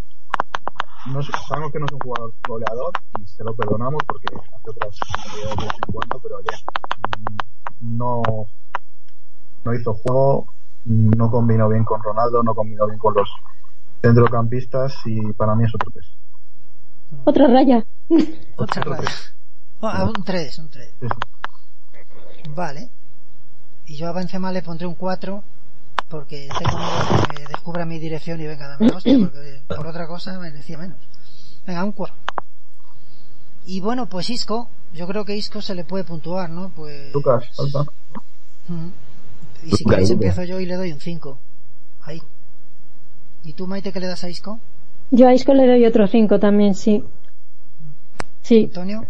[1.05, 4.97] No, sabemos que no es un jugador goleador y se lo perdonamos porque hace otras
[5.35, 6.59] de vez en cuando, pero ayer
[7.19, 8.21] mm, no,
[9.63, 10.47] no hizo juego,
[10.85, 13.29] no combinó bien con Ronaldo, no combinó bien con los
[14.01, 16.09] centrocampistas y para mí es otro peso.
[17.23, 17.85] Otra raya.
[18.57, 19.09] Otra raya.
[19.81, 20.93] Ah, un 3, un 3.
[22.55, 22.89] Vale.
[23.85, 25.43] Y yo a Benzema le pondré un 4
[26.09, 30.37] porque tengo miedo que descubra mi dirección y venga, dame hostia, porque por otra cosa
[30.39, 30.97] me decía menos.
[31.65, 32.15] Venga, un 4.
[33.67, 36.69] Y bueno, pues Isco, yo creo que Isco se le puede puntuar, ¿no?
[36.69, 37.13] Pues...
[37.13, 37.85] Lucas, falta.
[39.63, 41.39] Y si queréis empiezo yo y le doy un 5.
[42.01, 42.21] Ahí.
[43.43, 44.59] ¿Y tú, Maite, qué le das a Isco?
[45.09, 47.03] Yo a Isco le doy otro 5 también, sí.
[48.41, 48.65] Sí.
[48.65, 49.07] ¿Antonio?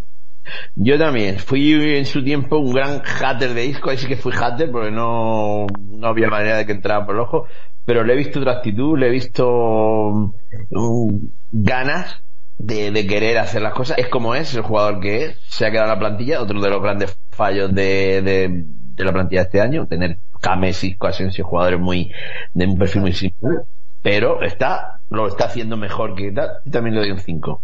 [0.75, 1.39] Yo también.
[1.39, 4.91] Fui en su tiempo un gran hater de disco, ahí sí que fui hater porque
[4.91, 7.45] no, no había manera de que entrara por el ojo,
[7.85, 12.21] pero le he visto otra actitud, le he visto um, ganas
[12.57, 13.97] de, querer hacer las cosas.
[13.97, 16.69] Es como es, el jugador que es, se ha quedado en la plantilla, otro de
[16.69, 21.79] los grandes fallos de, de, la plantilla de este año, tener James, Isco, Asensio, jugadores
[21.79, 22.11] muy,
[22.53, 23.59] de un perfil muy simple,
[24.01, 27.61] pero está, lo está haciendo mejor que tal, y también le doy un 5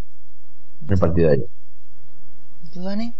[0.84, 1.48] en el partido de ayer.
[2.74, 3.14] ¿Tú, Dani?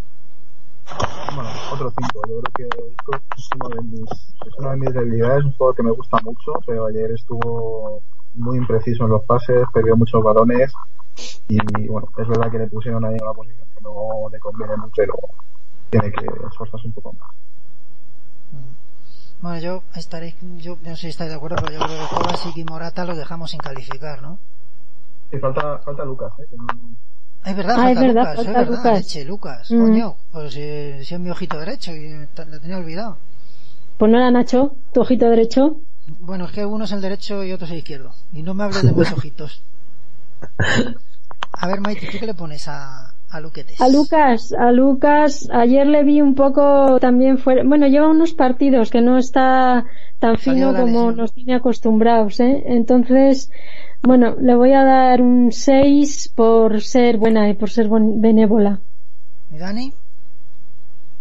[1.36, 2.22] Bueno, otro 5.
[2.28, 5.74] Yo creo que es, uno de mis, es una de mis debilidades, es un juego
[5.74, 8.02] que me gusta mucho, pero ayer estuvo
[8.36, 10.72] muy impreciso en los pases, perdió muchos balones
[11.50, 14.78] y bueno, es verdad que le pusieron ahí en una posición que no le conviene
[14.78, 15.14] mucho, pero
[15.90, 17.30] tiene que esforzarse un poco más.
[18.52, 19.42] Mm.
[19.42, 22.58] Bueno, yo estaré, yo no sé si estáis de acuerdo, pero yo creo que Kovacic
[22.58, 24.40] y Morata los dejamos sin calificar, ¿no?
[25.30, 26.46] Sí, falta, falta Lucas, ¿eh?
[27.46, 28.98] Es verdad, ah, falta es verdad, Lucas, falta es verdad, Lucas.
[29.00, 29.82] leche, Lucas, Mm.
[29.82, 33.18] coño, pues si, si es mi ojito derecho y lo tenía olvidado.
[33.98, 35.78] Pues no era Nacho, tu ojito derecho.
[36.20, 38.12] Bueno, es que uno es el derecho y otro es el izquierdo.
[38.34, 39.64] Y no me hables de mis ojitos.
[41.54, 43.80] A ver, Maite, ¿tú qué le pones a, a Luquetes?
[43.82, 48.90] A Lucas, a Lucas, ayer le vi un poco también fuera, bueno, lleva unos partidos
[48.90, 49.86] que no está
[50.20, 51.18] tan Salió fino como lesión.
[51.18, 52.64] nos tiene acostumbrados, ¿eh?
[52.66, 53.52] Entonces,
[54.04, 58.80] bueno, le voy a dar un 6 por ser buena y por ser buen- benévola.
[59.52, 59.94] ¿Y Dani?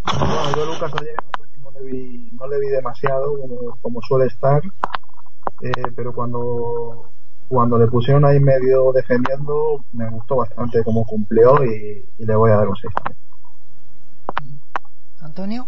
[0.05, 1.15] Bueno, yo Lucas ayer
[1.63, 4.63] no le vi, no le vi demasiado como, como suele estar,
[5.61, 7.11] eh, pero cuando
[7.51, 12.57] cuando le pusieron ahí medio defendiendo, me gustó bastante cómo cumplió y, le voy a
[12.59, 14.61] dar un 6 también.
[15.21, 15.67] Antonio.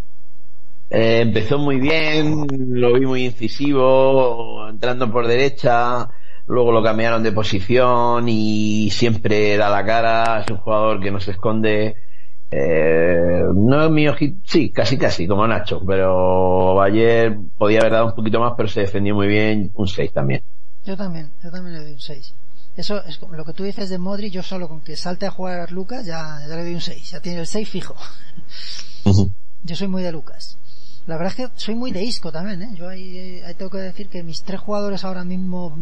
[0.90, 2.46] Eh, empezó muy bien,
[2.80, 6.08] lo vi muy incisivo, entrando por derecha,
[6.46, 11.20] luego lo cambiaron de posición y siempre da la cara, es un jugador que no
[11.20, 11.96] se esconde.
[12.50, 18.06] Eh, no es mi ojito, sí, casi casi, como Nacho, pero ayer podía haber dado
[18.06, 20.42] un poquito más, pero se defendió muy bien, un 6 también.
[20.84, 22.34] Yo también, yo también le doy un 6.
[22.76, 25.72] Eso es lo que tú dices de Modri, yo solo con que salte a jugar
[25.72, 27.94] Lucas ya, ya le doy un 6, ya tiene el 6 fijo.
[29.64, 30.58] Yo soy muy de Lucas.
[31.06, 32.70] La verdad es que soy muy de Isco también, ¿eh?
[32.74, 35.76] Yo ahí, tengo que decir que mis tres jugadores ahora mismo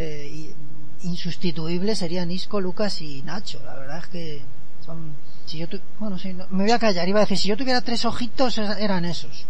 [0.00, 0.54] eh,
[1.02, 3.60] insustituibles serían Isco, Lucas y Nacho.
[3.64, 4.42] La verdad es que
[4.84, 5.14] son...
[5.44, 5.66] Si yo
[5.98, 7.08] bueno, sí, me voy a callar.
[7.08, 9.46] Iba a decir, si yo tuviera tres ojitos eran esos.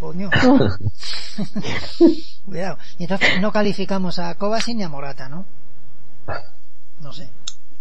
[0.00, 0.30] Coño.
[2.44, 2.78] Cuidado.
[2.98, 5.46] Y entonces no calificamos a Kovacic ni a Morata, ¿no?
[7.00, 7.28] No sé.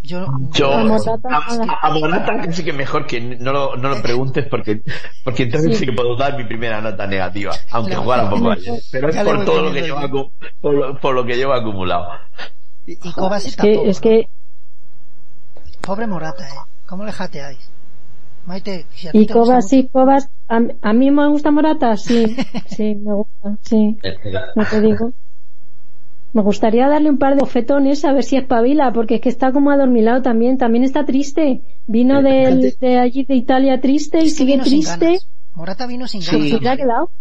[0.05, 4.81] Yo, yo a, Morata, casi que mejor que no lo, no lo preguntes porque,
[5.23, 5.85] porque entonces sí.
[5.85, 8.81] que puedo dar mi primera nota negativa, aunque jugara un poco ayer.
[8.91, 10.09] Pero es por todo lo que lleva,
[10.59, 12.09] por lo, por lo que lleva acumulado.
[12.85, 13.55] Y, y Kovacic es.
[13.55, 14.27] Que, es que...
[15.79, 16.51] Pobre Morata, eh.
[16.85, 17.71] ¿Cómo le jateáis?
[18.45, 22.35] Maite, si a y Kovacic, Kovacic, a, a, mí me gusta Morata, sí,
[22.67, 23.97] sí, me gusta, sí,
[24.55, 25.13] no te digo.
[26.33, 29.51] Me gustaría darle un par de bofetones a ver si espabila, porque es que está
[29.51, 31.61] como adormilado también, también está triste.
[31.85, 35.19] Vino de, de allí de Italia triste y sigue triste.
[35.53, 36.41] Morata vino sin ganas.
[36.49, 36.57] Sí.
[36.57, 37.11] ¿Se ha quedado?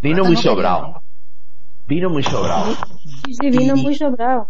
[0.00, 1.02] Vino muy sobrado.
[1.86, 2.74] Vino muy sobrado.
[3.26, 4.48] Sí, sí, vino muy sobrado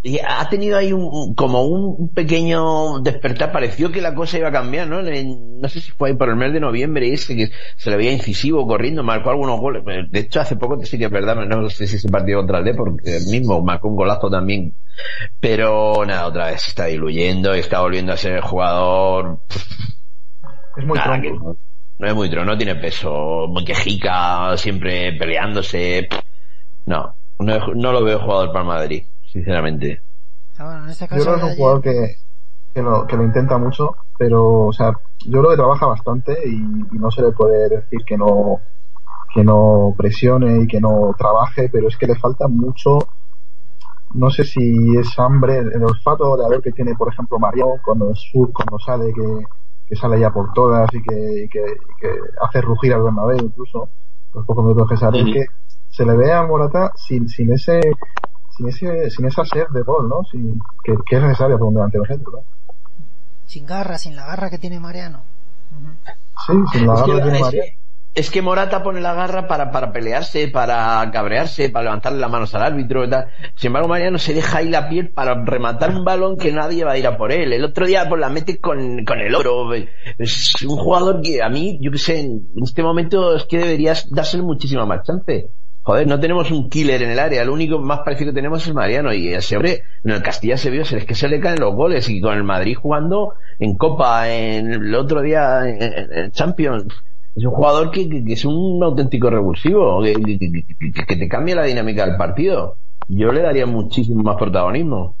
[0.00, 4.52] y ha tenido ahí un, como un pequeño despertar, pareció que la cosa iba a
[4.52, 5.02] cambiar, ¿no?
[5.02, 8.12] No sé si fue ahí por el mes de noviembre ese que se le veía
[8.12, 9.82] incisivo corriendo, marcó algunos goles.
[10.10, 12.64] De hecho, hace poco sí que es verdad, no sé si ese partido contra el
[12.64, 14.72] D, porque mismo marcó un golazo también.
[15.40, 19.40] Pero nada, otra vez se está diluyendo y está volviendo a ser el jugador.
[20.76, 21.56] Es muy nada, tronco.
[21.98, 26.08] no es muy tronco, no tiene peso, muy quejica, siempre peleándose.
[26.86, 29.02] No, no, no lo veo jugador para Madrid
[29.32, 30.00] sinceramente.
[30.58, 32.14] Ah, en este caso yo creo que es un jugador que,
[32.74, 34.92] que, lo, que lo intenta mucho, pero, o sea,
[35.24, 38.60] yo creo que trabaja bastante y, y, no se le puede decir que no
[39.34, 42.98] que no presione y que no trabaje, pero es que le falta mucho,
[44.14, 48.14] no sé si es hambre, el olfato de ver que tiene, por ejemplo, Mario cuando
[48.14, 49.44] sur, cuando sale, que,
[49.86, 51.62] que sale ya por todas y que, y que,
[52.00, 52.08] que,
[52.40, 53.90] hace rugir al Bernabéu incluso,
[54.32, 55.46] los pocos minutos que sale, que
[55.90, 57.80] se le ve a Morata sin, sin ese
[58.58, 60.24] sin, ese, sin esa sed de gol, ¿no?
[60.30, 62.38] Sin, que, que, es necesaria para un delantero centro, ¿no?
[63.46, 65.22] Sin garra, sin la garra que tiene Mariano.
[66.46, 67.72] Sí, sin la garra que, que tiene Mariano.
[68.14, 72.52] Es que Morata pone la garra para, para pelearse, para cabrearse, para levantarle las manos
[72.54, 73.28] al árbitro y tal.
[73.54, 76.92] Sin embargo, Mariano se deja ahí la piel para rematar un balón que nadie va
[76.92, 77.52] a ir a por él.
[77.52, 79.72] El otro día pues la mete con, con el oro.
[80.18, 84.08] Es un jugador que a mí, yo que sé, en este momento es que deberías
[84.10, 85.52] dársele muchísima más chance
[85.88, 88.74] joder, no tenemos un killer en el área, lo único más parecido que tenemos es
[88.74, 89.10] Mariano.
[89.14, 92.10] Y ese hombre en el Castilla se vio, es que se le caen los goles.
[92.10, 96.84] Y con el Madrid jugando en Copa, en el otro día en, Champions,
[97.34, 102.18] es un jugador que, que, es un auténtico revulsivo, que, te cambia la dinámica del
[102.18, 102.76] partido.
[103.08, 105.14] Yo le daría muchísimo más protagonismo.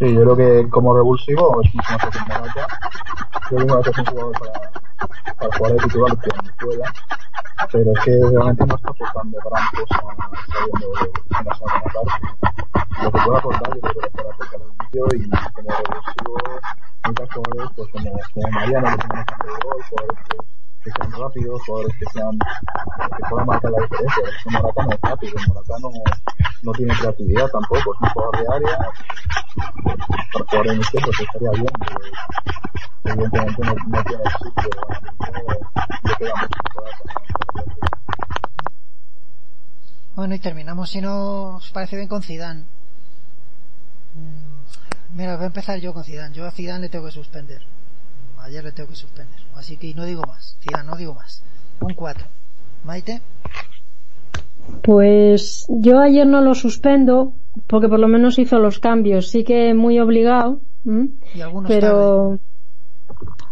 [0.00, 1.94] Sí, yo creo que como revulsivo es mucho
[2.28, 2.48] más
[3.52, 4.87] Yo creo que es un jugador para,
[5.38, 6.30] para jugar de titular que
[6.64, 6.92] pueda
[7.72, 10.00] pero es que realmente no está aportando gran cosa
[10.46, 11.98] saliendo de la parte.
[13.02, 16.36] Lo que puede aportar, yo creo que puede aportar el vídeo y como revulsivo,
[17.04, 19.52] muchos jugadores, pues como, como Mariano, que tiene bastante de
[19.88, 20.36] jugadores que,
[20.84, 24.22] que sean rápidos, jugadores que sean, que puedan marcar la diferencia.
[24.28, 25.90] Es Morata no es rápido, Morata no,
[26.62, 28.78] no tiene creatividad tampoco, es un jugador de área,
[30.32, 31.98] para jugar en este pues estaría bien, pero
[33.10, 34.70] evidentemente no, no tiene sitio,
[40.14, 42.64] Bueno, y terminamos, si no os parece bien, con Zidane.
[45.14, 46.34] Mira, voy a empezar yo con Zidane.
[46.34, 47.62] Yo a Zidane le tengo que suspender.
[48.40, 49.40] Ayer le tengo que suspender.
[49.54, 50.56] Así que no digo más.
[50.60, 51.42] Zidane, no digo más.
[51.80, 52.26] Un 4.
[52.84, 53.22] Maite.
[54.82, 57.32] Pues yo ayer no lo suspendo
[57.66, 59.28] porque por lo menos hizo los cambios.
[59.28, 60.60] Sí que muy obligado.
[61.34, 62.40] ¿Y algunos pero tarde?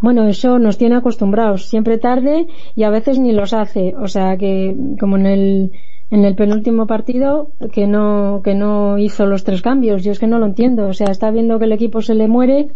[0.01, 1.69] Bueno, eso nos tiene acostumbrados.
[1.69, 3.95] Siempre tarde y a veces ni los hace.
[3.97, 5.71] O sea que como en el
[6.09, 10.03] en el penúltimo partido que no que no hizo los tres cambios.
[10.03, 10.87] Yo es que no lo entiendo.
[10.87, 12.69] O sea, está viendo que el equipo se le muere.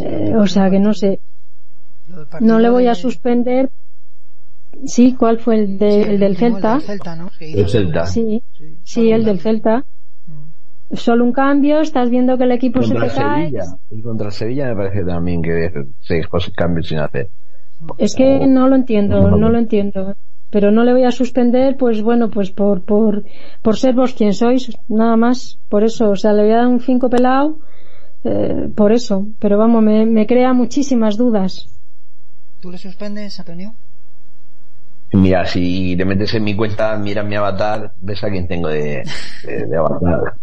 [0.00, 1.20] Eh, o sea que no sé.
[2.40, 3.70] No le voy a suspender
[4.86, 6.74] Sí, ¿cuál fue el, de, sí, el del Celta?
[6.74, 7.30] El del Celta, ¿no?
[7.38, 8.06] El Celta.
[8.06, 9.84] Sí, sí, sí el del Celta.
[10.92, 13.52] Solo un cambio, estás viendo que el equipo se te cae.
[13.90, 17.28] Y contra Sevilla me parece también que seis cambios sin hacer.
[17.98, 20.14] Es que no lo entiendo, no lo entiendo.
[20.50, 23.24] Pero no le voy a suspender, pues bueno, pues por, por,
[23.62, 26.66] por ser vos quien sois, nada más, por eso, o sea, le voy a dar
[26.66, 27.56] un cinco pelado,
[28.24, 31.68] eh, por eso, pero vamos, me, me crea muchísimas dudas.
[32.60, 33.72] ¿Tú le suspendes, Antonio?
[35.12, 39.02] Mira, si te metes en mi cuenta, mira mi avatar, ves a quién tengo de,
[39.44, 40.34] de, avatar.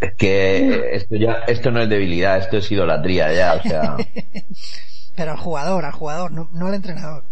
[0.00, 3.96] Es que esto ya, esto no es debilidad, esto es idolatría ya, o sea.
[5.16, 7.24] Pero al jugador, al jugador, no, no al entrenador.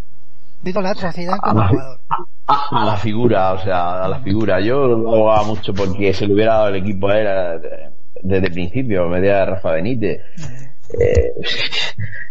[0.62, 2.00] Digo la atrocidad como a jugador.
[2.48, 4.60] A, la figura, o sea, a la figura.
[4.60, 7.60] Yo lo abogaba mucho porque se le hubiera dado el equipo a él
[8.22, 10.22] desde el principio, me de Rafa Benítez.
[10.98, 11.32] Eh,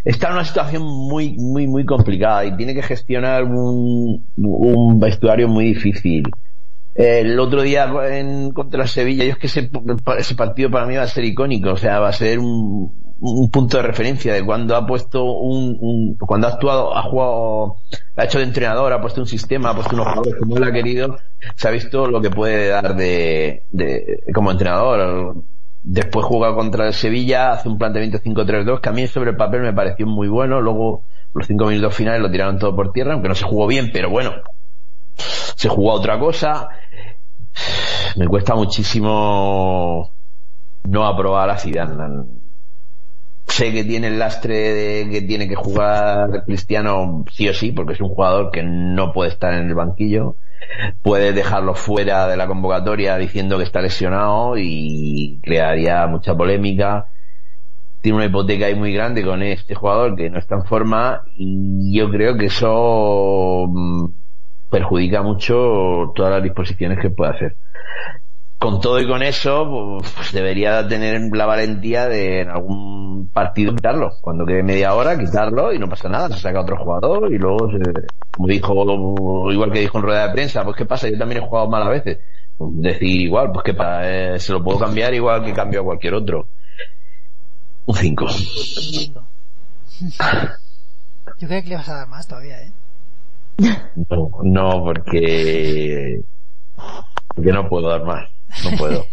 [0.04, 5.48] está en una situación muy, muy, muy complicada y tiene que gestionar un, un vestuario
[5.48, 6.24] muy difícil.
[6.96, 11.08] El otro día en, contra Sevilla, yo es que ese, partido para mí va a
[11.08, 14.86] ser icónico, o sea, va a ser un, un punto de referencia de cuando ha
[14.88, 17.78] puesto un, cuando ha actuado, ha jugado,
[18.16, 20.72] ha hecho de entrenador, ha puesto un sistema, ha puesto unos jugadores como él ha
[20.72, 21.18] querido,
[21.56, 25.36] se ha visto lo que puede dar de, de como entrenador
[25.88, 29.62] Después juega contra el Sevilla, hace un planteamiento 5-3-2 que a mí sobre el papel
[29.62, 30.60] me pareció muy bueno.
[30.60, 33.92] Luego los cinco minutos finales lo tiraron todo por tierra, aunque no se jugó bien,
[33.94, 34.32] pero bueno,
[35.16, 36.70] se jugó otra cosa.
[38.16, 40.12] Me cuesta muchísimo
[40.84, 42.26] no aprobar a Zidane.
[43.48, 47.94] Sé que tiene el lastre de que tiene que jugar Cristiano sí o sí, porque
[47.94, 50.36] es un jugador que no puede estar en el banquillo
[51.02, 57.08] puede dejarlo fuera de la convocatoria diciendo que está lesionado y crearía mucha polémica.
[58.02, 61.98] Tiene una hipoteca ahí muy grande con este jugador que no está en forma y
[61.98, 64.06] yo creo que eso mm,
[64.70, 67.56] perjudica mucho todas las disposiciones que puede hacer
[68.66, 74.14] con todo y con eso, pues debería tener la valentía de en algún partido quitarlo.
[74.22, 76.30] Cuando quede media hora, quitarlo y no pasa nada.
[76.30, 77.70] Se saca otro jugador y luego,
[78.32, 81.48] como dijo, igual que dijo en rueda de prensa, pues qué pasa, yo también he
[81.48, 82.18] jugado mal a veces.
[82.58, 86.48] Decir igual, pues que eh, se lo puedo cambiar igual que cambio a cualquier otro.
[87.86, 88.26] Un 5.
[91.38, 92.72] Yo creo que le vas a dar más todavía, ¿eh?
[93.58, 96.22] No, no, porque,
[97.34, 98.30] porque no puedo dar más.
[98.64, 99.06] No puedo.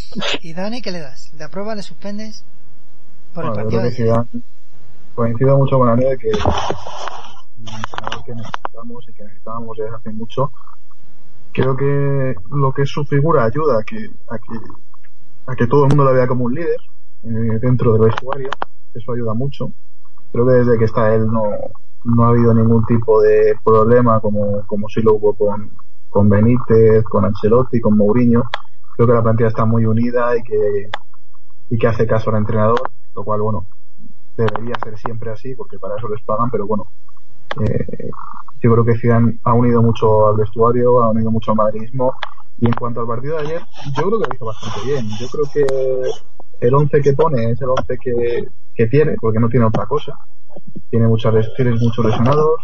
[0.40, 1.32] ¿Y Dani qué le das?
[1.36, 2.44] ¿Le apruebas, le suspendes?
[3.34, 4.26] Por el partido de
[5.14, 6.30] Coincido mucho con la de que
[8.24, 10.52] que necesitamos y que necesitábamos desde hace mucho.
[11.52, 14.58] Creo que lo que es su figura ayuda a que, a que,
[15.46, 16.80] a que todo el mundo la vea como un líder
[17.24, 18.50] eh, dentro del vestuario.
[18.94, 19.72] Eso ayuda mucho.
[20.32, 21.42] Creo que desde que está él no,
[22.04, 25.70] no ha habido ningún tipo de problema como, como si lo hubo con,
[26.08, 28.44] con Benítez, con Ancelotti, con Mourinho
[29.00, 30.90] creo que la plantilla está muy unida y que,
[31.70, 32.82] y que hace caso al entrenador,
[33.14, 33.66] lo cual, bueno,
[34.36, 36.86] debería ser siempre así porque para eso les pagan, pero bueno,
[37.64, 38.10] eh,
[38.60, 42.12] yo creo que Zidane ha unido mucho al vestuario, ha unido mucho al madridismo
[42.58, 43.62] y en cuanto al partido de ayer,
[43.96, 45.08] yo creo que lo hizo bastante bien.
[45.18, 49.48] Yo creo que el 11 que pone es el 11 que, que tiene, porque no
[49.48, 50.12] tiene otra cosa.
[50.90, 52.60] Tiene muchas tiene muchos lesionados.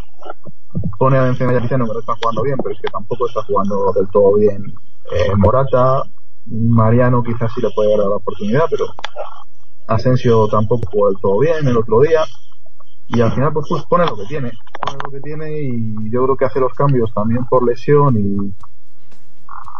[0.98, 3.28] Pone a Benzema y a Cristiano que no está jugando bien, pero es que tampoco
[3.28, 4.74] está jugando del todo bien
[5.10, 6.02] eh, Morata.
[6.46, 8.86] Mariano quizás sí le puede dar la oportunidad, pero
[9.88, 12.24] Asensio tampoco jugó del todo bien el otro día.
[13.08, 14.52] Y al final pues, pues, pone lo que tiene,
[14.82, 18.52] pone lo que tiene y yo creo que hace los cambios también por lesión y,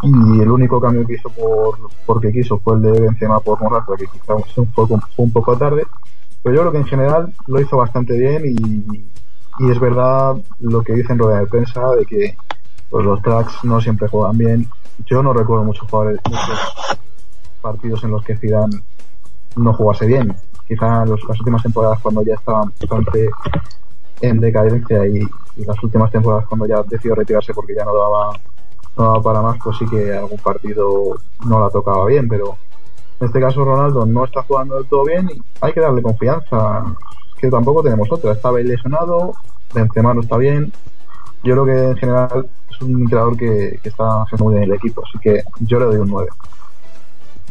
[0.02, 3.94] y el único cambio que hizo por porque quiso fue el de Benzema por Morata
[3.98, 5.84] que quizás fue un poco tarde
[6.46, 9.10] pero yo creo que en general lo hizo bastante bien y,
[9.58, 12.36] y es verdad lo que dicen rueda de prensa de que
[12.88, 14.68] pues los tracks no siempre juegan bien
[15.04, 16.20] yo no recuerdo muchos jugadores,
[17.60, 18.80] partidos en los que Zidane
[19.56, 20.34] no jugase bien.
[20.66, 23.30] Quizá en las últimas temporadas cuando ya estaba bastante
[24.20, 28.38] en decadencia y, las últimas temporadas cuando ya decidió retirarse porque ya no daba,
[28.96, 32.58] no daba para más, pues sí que algún partido no la tocaba bien, pero
[33.18, 36.84] en este caso Ronaldo no está jugando del todo bien y hay que darle confianza,
[37.38, 38.32] que tampoco tenemos otra.
[38.32, 39.34] Estaba lesionado,
[39.72, 40.72] Benzema no está bien.
[41.42, 45.02] Yo creo que en general es un entrenador que, está haciendo muy bien el equipo,
[45.06, 46.28] así que yo le doy un 9.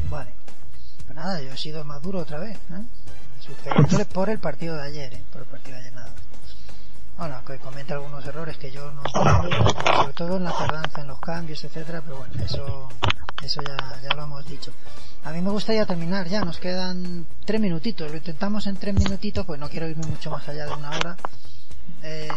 [0.10, 0.32] Vale.
[1.06, 4.06] Pues nada, yo he sido más duro otra vez, ¿eh?
[4.14, 5.24] por el partido de ayer, ¿eh?
[5.32, 6.14] Por el partido de ayer nada.
[7.18, 11.08] Bueno, que comenta algunos errores que yo no entiendo, sobre todo en la tardanza en
[11.08, 12.90] los cambios, etcétera, pero bueno, eso,
[13.42, 14.72] eso ya, ya lo hemos dicho.
[15.26, 19.44] A mí me gustaría terminar ya, nos quedan tres minutitos, lo intentamos en tres minutitos,
[19.44, 21.18] pues no quiero irme mucho más allá de una hora.
[22.04, 22.30] Eh,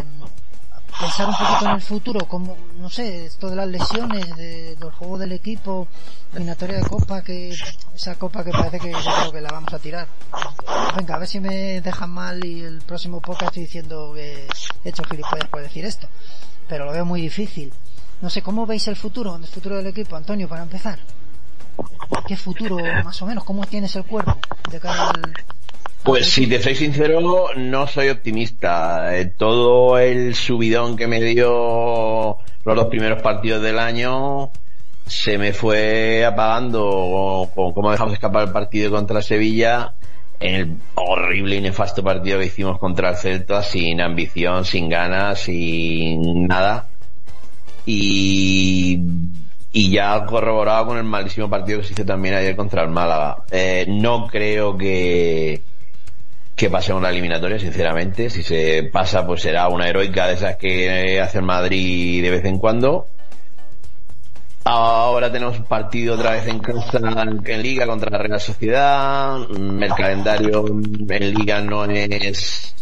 [0.98, 4.90] pensar un poquito en el futuro, como, no sé, esto de las lesiones, de, del
[4.90, 5.86] juego del equipo,
[6.32, 7.54] eliminatoria de copa, que
[7.94, 10.08] esa copa que parece que creo que la vamos a tirar.
[10.96, 14.48] Venga, a ver si me dejan mal y el próximo podcast estoy diciendo que
[14.82, 16.08] he hecho gilipollas por decir esto.
[16.66, 17.70] Pero lo veo muy difícil.
[18.22, 20.98] No sé, ¿cómo veis el futuro, el futuro del equipo, Antonio, para empezar?
[22.26, 23.44] ¿Qué futuro, más o menos?
[23.44, 24.38] ¿Cómo tienes el cuerpo
[26.02, 29.16] pues si te soy sincero, no soy optimista.
[29.16, 34.50] Eh, todo el subidón que me dio los dos primeros partidos del año
[35.06, 39.94] se me fue apagando como dejamos escapar el partido contra Sevilla
[40.38, 45.40] en el horrible y nefasto partido que hicimos contra el Celta sin ambición, sin ganas,
[45.40, 46.88] sin nada.
[47.86, 49.00] Y,
[49.72, 53.42] y ya corroborado con el malísimo partido que se hizo también ayer contra el Málaga.
[53.50, 55.62] Eh, no creo que,
[56.56, 58.30] que pasemos la eliminatoria, sinceramente.
[58.30, 62.44] Si se pasa, pues será una heroica de esas que hace el Madrid de vez
[62.44, 63.06] en cuando.
[64.64, 69.38] Ahora tenemos un partido otra vez en casa en Liga contra la Real Sociedad.
[69.50, 72.74] El calendario en Liga no es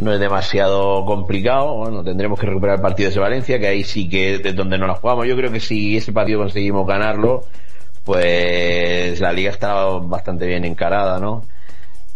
[0.00, 1.76] no es demasiado complicado.
[1.76, 4.86] Bueno, tendremos que recuperar el partido de Valencia, que ahí sí que es donde no
[4.86, 5.26] la jugamos.
[5.26, 7.44] Yo creo que si ese partido conseguimos ganarlo,
[8.04, 11.44] pues la liga está bastante bien encarada, ¿no?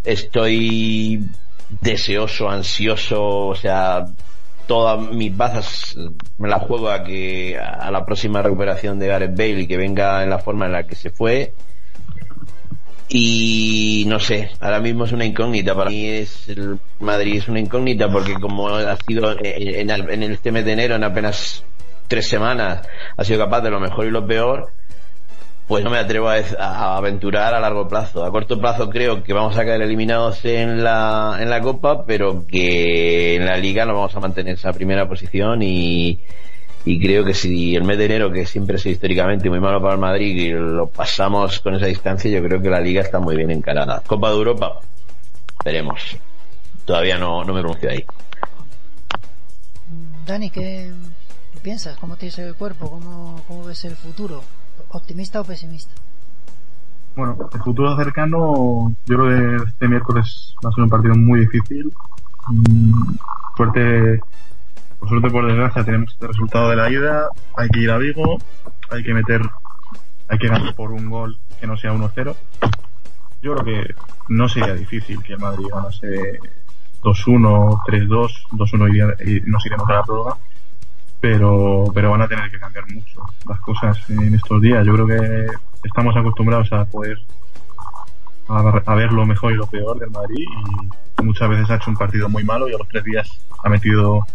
[0.05, 1.25] estoy
[1.81, 4.05] deseoso, ansioso, o sea,
[4.67, 5.97] todas mis bazas
[6.39, 10.23] me las juego a que a la próxima recuperación de Gareth Bale y que venga
[10.23, 11.55] en la forma en la que se fue
[13.09, 17.61] y no sé, ahora mismo es una incógnita para mí es el Madrid es una
[17.61, 21.65] incógnita porque como ha sido en, el, en este mes de enero en apenas
[22.09, 22.87] tres semanas
[23.17, 24.73] ha sido capaz de lo mejor y lo peor
[25.67, 28.25] pues no me atrevo a, aventurar a largo plazo.
[28.25, 32.47] A corto plazo creo que vamos a caer eliminados en la, en la Copa, pero
[32.47, 36.21] que en la Liga nos vamos a mantener esa primera posición y,
[36.85, 39.95] y creo que si el mes de enero, que siempre es históricamente muy malo para
[39.95, 43.37] el Madrid, y lo pasamos con esa distancia, yo creo que la Liga está muy
[43.37, 44.03] bien encarada.
[44.07, 44.81] Copa de Europa,
[45.65, 46.17] veremos.
[46.85, 48.05] Todavía no, no me pronuncio ahí.
[50.27, 50.93] Dani, ¿qué,
[51.63, 51.97] piensas?
[51.97, 52.91] ¿Cómo tienes el cuerpo?
[52.91, 54.43] ¿Cómo, cómo ves el futuro?
[54.91, 55.93] ¿Optimista o pesimista?
[57.17, 61.41] Bueno, el futuro cercano, yo creo que este miércoles va a ser un partido muy
[61.41, 61.93] difícil.
[62.49, 63.15] Mm,
[63.57, 64.21] suerte,
[65.05, 67.29] por suerte, por desgracia, tenemos este resultado de la ida.
[67.57, 68.39] Hay que ir a Vigo,
[68.91, 69.43] hay que meter,
[70.29, 72.35] hay que ganar por un gol que no sea 1-0.
[73.43, 73.95] Yo creo que
[74.29, 76.39] no sería difícil que el Madrid ganase
[77.03, 80.37] 2-1, 3-2, 2-1 y nos iremos a la prórroga
[81.21, 84.87] pero, pero van a tener que cambiar mucho las cosas en estos días.
[84.87, 85.47] Yo creo que
[85.83, 87.19] estamos acostumbrados a poder
[88.49, 90.45] a, ver lo mejor y lo peor del Madrid
[91.19, 93.29] y muchas veces ha hecho un partido muy malo y a los tres días
[93.63, 94.27] ha metido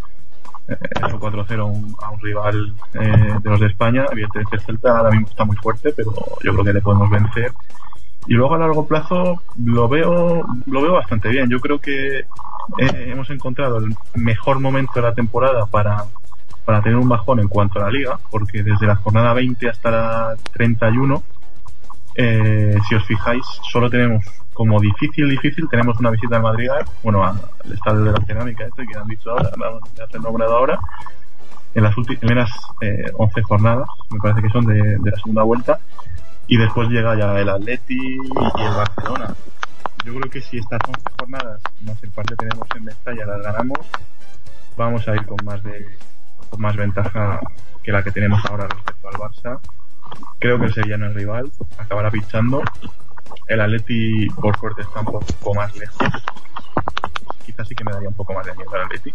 [0.69, 4.05] eh, 4-0 a un, un rival eh, de los de España.
[4.11, 6.13] El Celta ahora mismo está muy fuerte, pero
[6.43, 7.51] yo creo que le podemos vencer.
[8.27, 11.49] Y luego a largo plazo lo veo, lo veo bastante bien.
[11.49, 12.25] Yo creo que eh,
[12.77, 16.05] hemos encontrado el mejor momento de la temporada para
[16.69, 19.89] para tener un bajón en cuanto a la liga, porque desde la jornada 20 hasta
[19.89, 21.23] la 31,
[22.15, 26.67] eh, si os fijáis, solo tenemos como difícil, difícil, tenemos una visita al Madrid,
[27.01, 27.39] bueno, al
[27.71, 29.49] estadio de la cerámica este que han dicho ahora,
[29.95, 30.79] ya se nombrado ahora,
[31.73, 32.49] en las primeras
[32.81, 35.79] eh, 11 jornadas, me parece que son de, la segunda vuelta,
[36.47, 39.33] y después llega ya el Atleti y el Barcelona.
[40.03, 43.41] Yo creo que si estas 11 jornadas, más el par que tenemos en Mestalla, las
[43.41, 43.79] ganamos,
[44.75, 45.97] vamos a ir con más de
[46.49, 47.39] con más ventaja
[47.83, 49.59] que la que tenemos ahora respecto al Barça.
[50.39, 52.63] Creo que el Sevilla rival, acabará pinchando.
[53.47, 55.97] El Atleti, por suerte, está un poco más lejos.
[57.45, 59.13] Quizás sí que me daría un poco más de miedo al Atleti.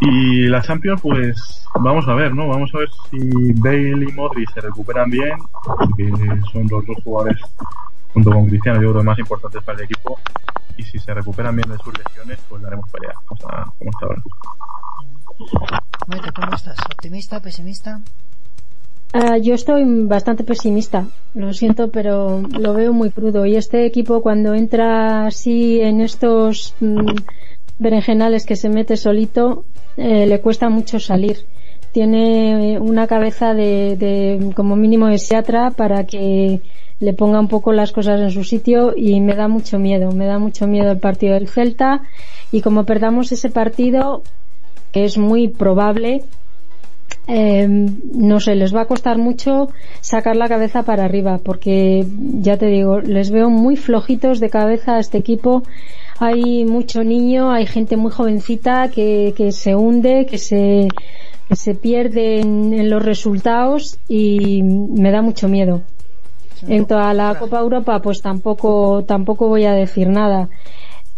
[0.00, 2.48] Y la Champions, pues vamos a ver, ¿no?
[2.48, 6.10] Vamos a ver si Bale y Modri se recuperan bien, porque
[6.52, 7.40] son los dos jugadores,
[8.12, 10.18] junto con Cristiano, yo creo, más importantes para el equipo.
[10.76, 14.22] Y si se recuperan bien de sus lesiones, pues daremos pelea, como como está ahora.
[16.34, 16.78] ¿cómo estás?
[16.86, 18.00] ¿Optimista, pesimista?
[19.14, 23.44] Ah, yo estoy bastante pesimista, lo siento, pero lo veo muy crudo.
[23.44, 27.16] Y este equipo cuando entra así en estos mm,
[27.78, 29.64] berenjenales que se mete solito,
[29.98, 31.44] eh, le cuesta mucho salir.
[31.92, 36.62] Tiene una cabeza de, de como mínimo de seatra para que
[36.98, 40.24] le ponga un poco las cosas en su sitio y me da mucho miedo, me
[40.24, 42.02] da mucho miedo el partido del Celta
[42.50, 44.22] y como perdamos ese partido
[44.94, 46.22] es muy probable
[47.28, 49.68] eh, no sé, les va a costar mucho
[50.00, 52.04] sacar la cabeza para arriba, porque
[52.40, 55.62] ya te digo, les veo muy flojitos de cabeza a este equipo.
[56.18, 60.88] hay mucho niño, hay gente muy jovencita que, que se hunde, que se,
[61.48, 65.82] que se pierde en, los resultados y me da mucho miedo.
[66.66, 70.48] En toda la Copa Europa, pues tampoco, tampoco voy a decir nada.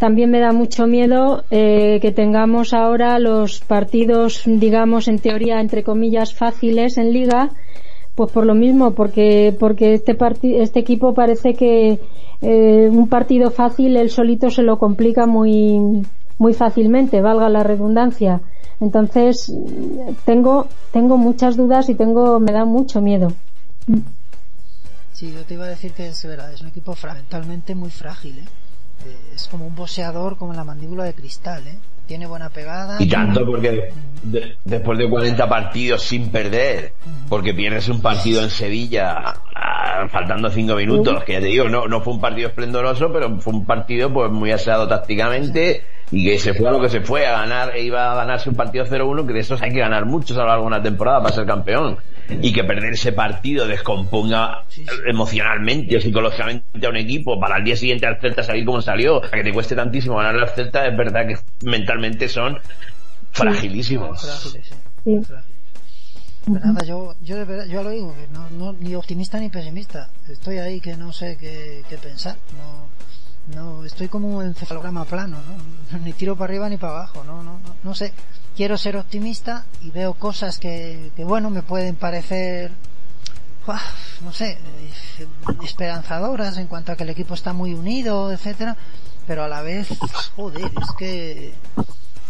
[0.05, 5.83] También me da mucho miedo eh, que tengamos ahora los partidos, digamos, en teoría, entre
[5.83, 7.49] comillas, fáciles en Liga,
[8.15, 10.15] pues por lo mismo, porque, porque este,
[10.61, 12.01] este equipo parece que
[12.43, 16.05] eh, un partido fácil él solito se lo complica muy,
[16.37, 18.43] muy fácilmente, valga la redundancia.
[18.81, 19.57] Entonces,
[20.27, 23.33] tengo, tengo muchas dudas y tengo, me da mucho miedo.
[25.15, 28.41] Sí, yo te iba a decir que es verdad, es un equipo fundamentalmente muy frágil,
[28.41, 28.64] ¿eh?
[29.07, 29.35] ¿Eh?
[29.35, 31.79] es como un boxeador como la mandíbula de cristal, ¿eh?
[32.07, 32.97] tiene buena pegada.
[33.01, 33.93] Y tanto porque
[34.65, 36.93] después de 40 partidos sin perder,
[37.29, 39.35] porque pierdes un partido en Sevilla
[40.11, 43.55] faltando 5 minutos, que ya te digo, no, no fue un partido esplendoroso, pero fue
[43.55, 47.27] un partido pues muy aseado tácticamente y que se fue a lo que se fue,
[47.27, 50.05] a ganar, e iba a ganarse un partido 0-1, que de esos hay que ganar
[50.05, 51.99] muchos a lo largo de una temporada para ser campeón
[52.29, 54.65] y que perder ese partido descomponga
[55.07, 59.21] emocionalmente o psicológicamente a un equipo para el día siguiente al Celta salir como salió,
[59.21, 61.37] que te cueste tantísimo ganar al Celta, es verdad que
[61.67, 62.59] mentalmente son
[63.31, 64.25] fragilísimos.
[66.47, 70.09] nada, yo, yo, de verdad, yo lo digo, que no, no, ni optimista ni pesimista.
[70.29, 72.37] Estoy ahí que no sé qué, qué pensar.
[72.57, 75.99] No, no, estoy como un encefalograma plano, ¿no?
[76.05, 78.13] Ni tiro para arriba ni para abajo, no, no, no, no sé
[78.57, 82.73] quiero ser optimista y veo cosas que, que bueno, me pueden parecer,
[84.23, 84.59] no sé,
[85.63, 88.77] esperanzadoras en cuanto a que el equipo está muy unido, etcétera,
[89.27, 89.89] pero a la vez,
[90.37, 91.55] joder, es que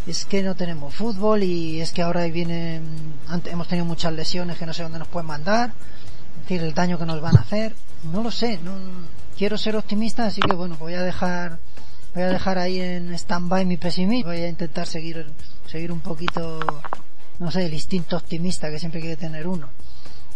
[0.06, 3.14] es que no tenemos fútbol y es que ahora vienen,
[3.46, 5.72] hemos tenido muchas lesiones que no sé dónde nos pueden mandar,
[6.36, 7.74] es decir, el daño que nos van a hacer,
[8.12, 8.72] no lo sé, no
[9.36, 11.58] quiero ser optimista, así que bueno, voy a dejar
[12.14, 15.26] voy a dejar ahí en stand-by mi pesimismo, voy a intentar seguir
[15.66, 16.60] seguir un poquito,
[17.40, 19.70] no sé, el instinto optimista que siempre quiere tener uno.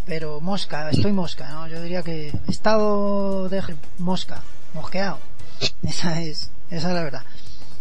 [0.04, 1.68] Pero mosca, estoy mosca, ¿no?
[1.68, 3.62] Yo diría que estado de
[3.98, 4.42] mosca,
[4.74, 5.18] mosqueado.
[5.82, 7.22] Esa es, esa es la verdad.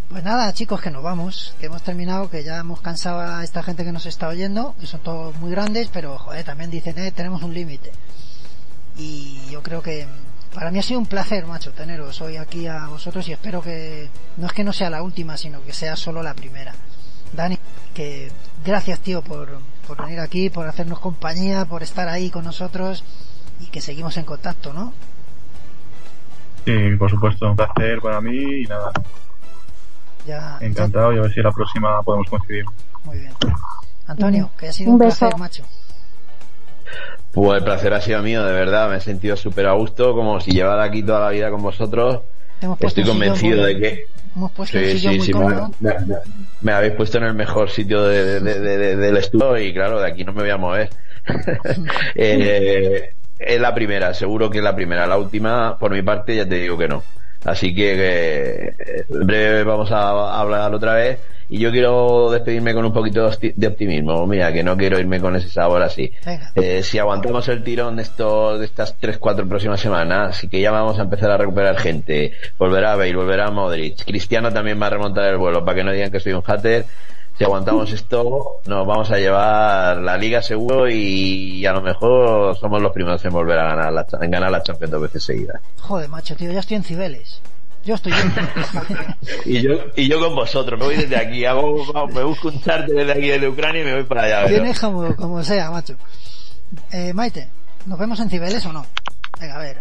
[0.10, 3.62] Pues nada, chicos, que nos vamos, que hemos terminado, que ya hemos cansado a esta
[3.62, 7.12] gente que nos está oyendo, que son todos muy grandes, pero joder, también dicen, eh,
[7.12, 7.92] tenemos un límite.
[8.98, 10.08] Y yo creo que
[10.58, 14.10] para mí ha sido un placer, macho, teneros hoy aquí a vosotros y espero que
[14.38, 16.74] no es que no sea la última, sino que sea solo la primera.
[17.32, 17.60] Dani,
[17.94, 18.32] que
[18.66, 23.04] gracias tío por, por venir aquí, por hacernos compañía, por estar ahí con nosotros
[23.60, 24.94] y que seguimos en contacto, ¿no?
[26.66, 28.92] Sí, por supuesto, un placer para mí y nada.
[30.26, 32.66] Ya, Encantado y a ver si la próxima podemos coincidir.
[33.04, 33.34] Muy bien.
[34.08, 35.64] Antonio, que ha sido un, placer, macho.
[37.38, 38.90] Pues el placer ha sido mío, de verdad.
[38.90, 42.22] Me he sentido súper a gusto, como si llevara aquí toda la vida con vosotros.
[42.80, 44.08] Estoy convencido de que
[44.66, 45.32] sí, sí, sí,
[46.62, 50.42] me, habéis puesto en el mejor sitio del estudio y claro, de aquí no me
[50.42, 50.90] voy a mover.
[52.16, 55.06] eh, es la primera, seguro que es la primera.
[55.06, 57.04] La última, por mi parte, ya te digo que no.
[57.46, 58.74] Así que,
[59.10, 61.20] en breve vamos a hablar otra vez
[61.50, 64.26] y yo quiero despedirme con un poquito de optimismo.
[64.28, 66.12] Mira, que no quiero irme con ese sabor así.
[66.56, 70.60] Eh, si aguantamos el tirón de, estos, de estas tres, cuatro próximas semanas, así que
[70.60, 72.34] ya vamos a empezar a recuperar gente.
[72.58, 74.04] Volverá a Bale, volverá a Modric.
[74.04, 76.86] Cristiano también va a remontar el vuelo, para que no digan que soy un hater.
[77.38, 82.82] Si aguantamos esto, nos vamos a llevar la liga seguro y, a lo mejor somos
[82.82, 85.62] los primeros en volver a ganar la, en ganar la Champions dos veces seguidas.
[85.82, 87.42] Joder, macho, tío, ya estoy en Cibeles.
[87.88, 88.12] Yo estoy
[89.46, 92.94] y yo y yo con vosotros, me voy desde aquí, hago, me busco un charter
[92.94, 94.46] desde aquí de Ucrania y me voy para allá.
[94.46, 95.96] Tienes como, como sea, macho.
[96.92, 97.48] Eh, Maite,
[97.86, 98.86] ¿nos vemos en Cibeles o no?
[99.40, 99.78] Venga, a ver.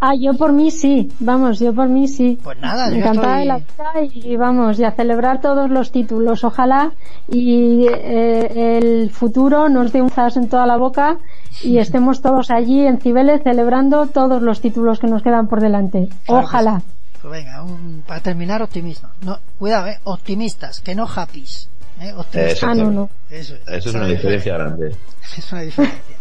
[0.00, 2.40] Ah, yo por mí sí, vamos, yo por mí sí.
[2.42, 6.42] Pues nada, yo Encantada de la vida y vamos, y a celebrar todos los títulos,
[6.42, 6.90] ojalá
[7.28, 11.18] y eh, el futuro nos dé un zas en toda la boca
[11.62, 16.08] y estemos todos allí en Cibeles celebrando todos los títulos que nos quedan por delante.
[16.26, 16.82] ojalá.
[17.24, 17.64] Pues venga,
[18.06, 19.08] para terminar, optimismo.
[19.22, 21.70] No, cuidado, eh, optimistas, que no happies.
[21.98, 22.62] Eh, optimistas.
[22.64, 23.10] Ah, no, no.
[23.30, 24.94] Eso es, una diferencia grande.
[25.38, 26.16] Es una diferencia.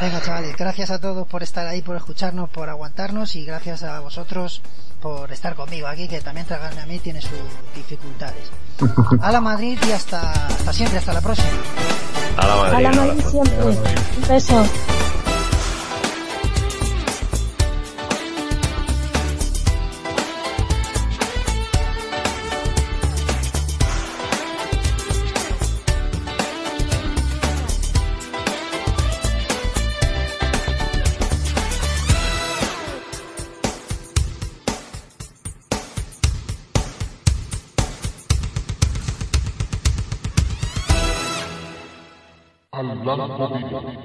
[0.00, 4.00] Venga, chavales, gracias a todos por estar ahí, por escucharnos, por aguantarnos y gracias a
[4.00, 4.62] vosotros
[5.02, 7.32] por estar conmigo aquí, que también tragarme a mí tiene sus
[7.74, 8.50] dificultades.
[9.20, 11.50] A la Madrid y hasta, hasta siempre, hasta la próxima.
[12.38, 12.74] A la Madrid.
[12.74, 13.62] A la Madrid siempre.
[13.62, 14.64] Un beso.
[43.12, 44.03] Al blanco vivo.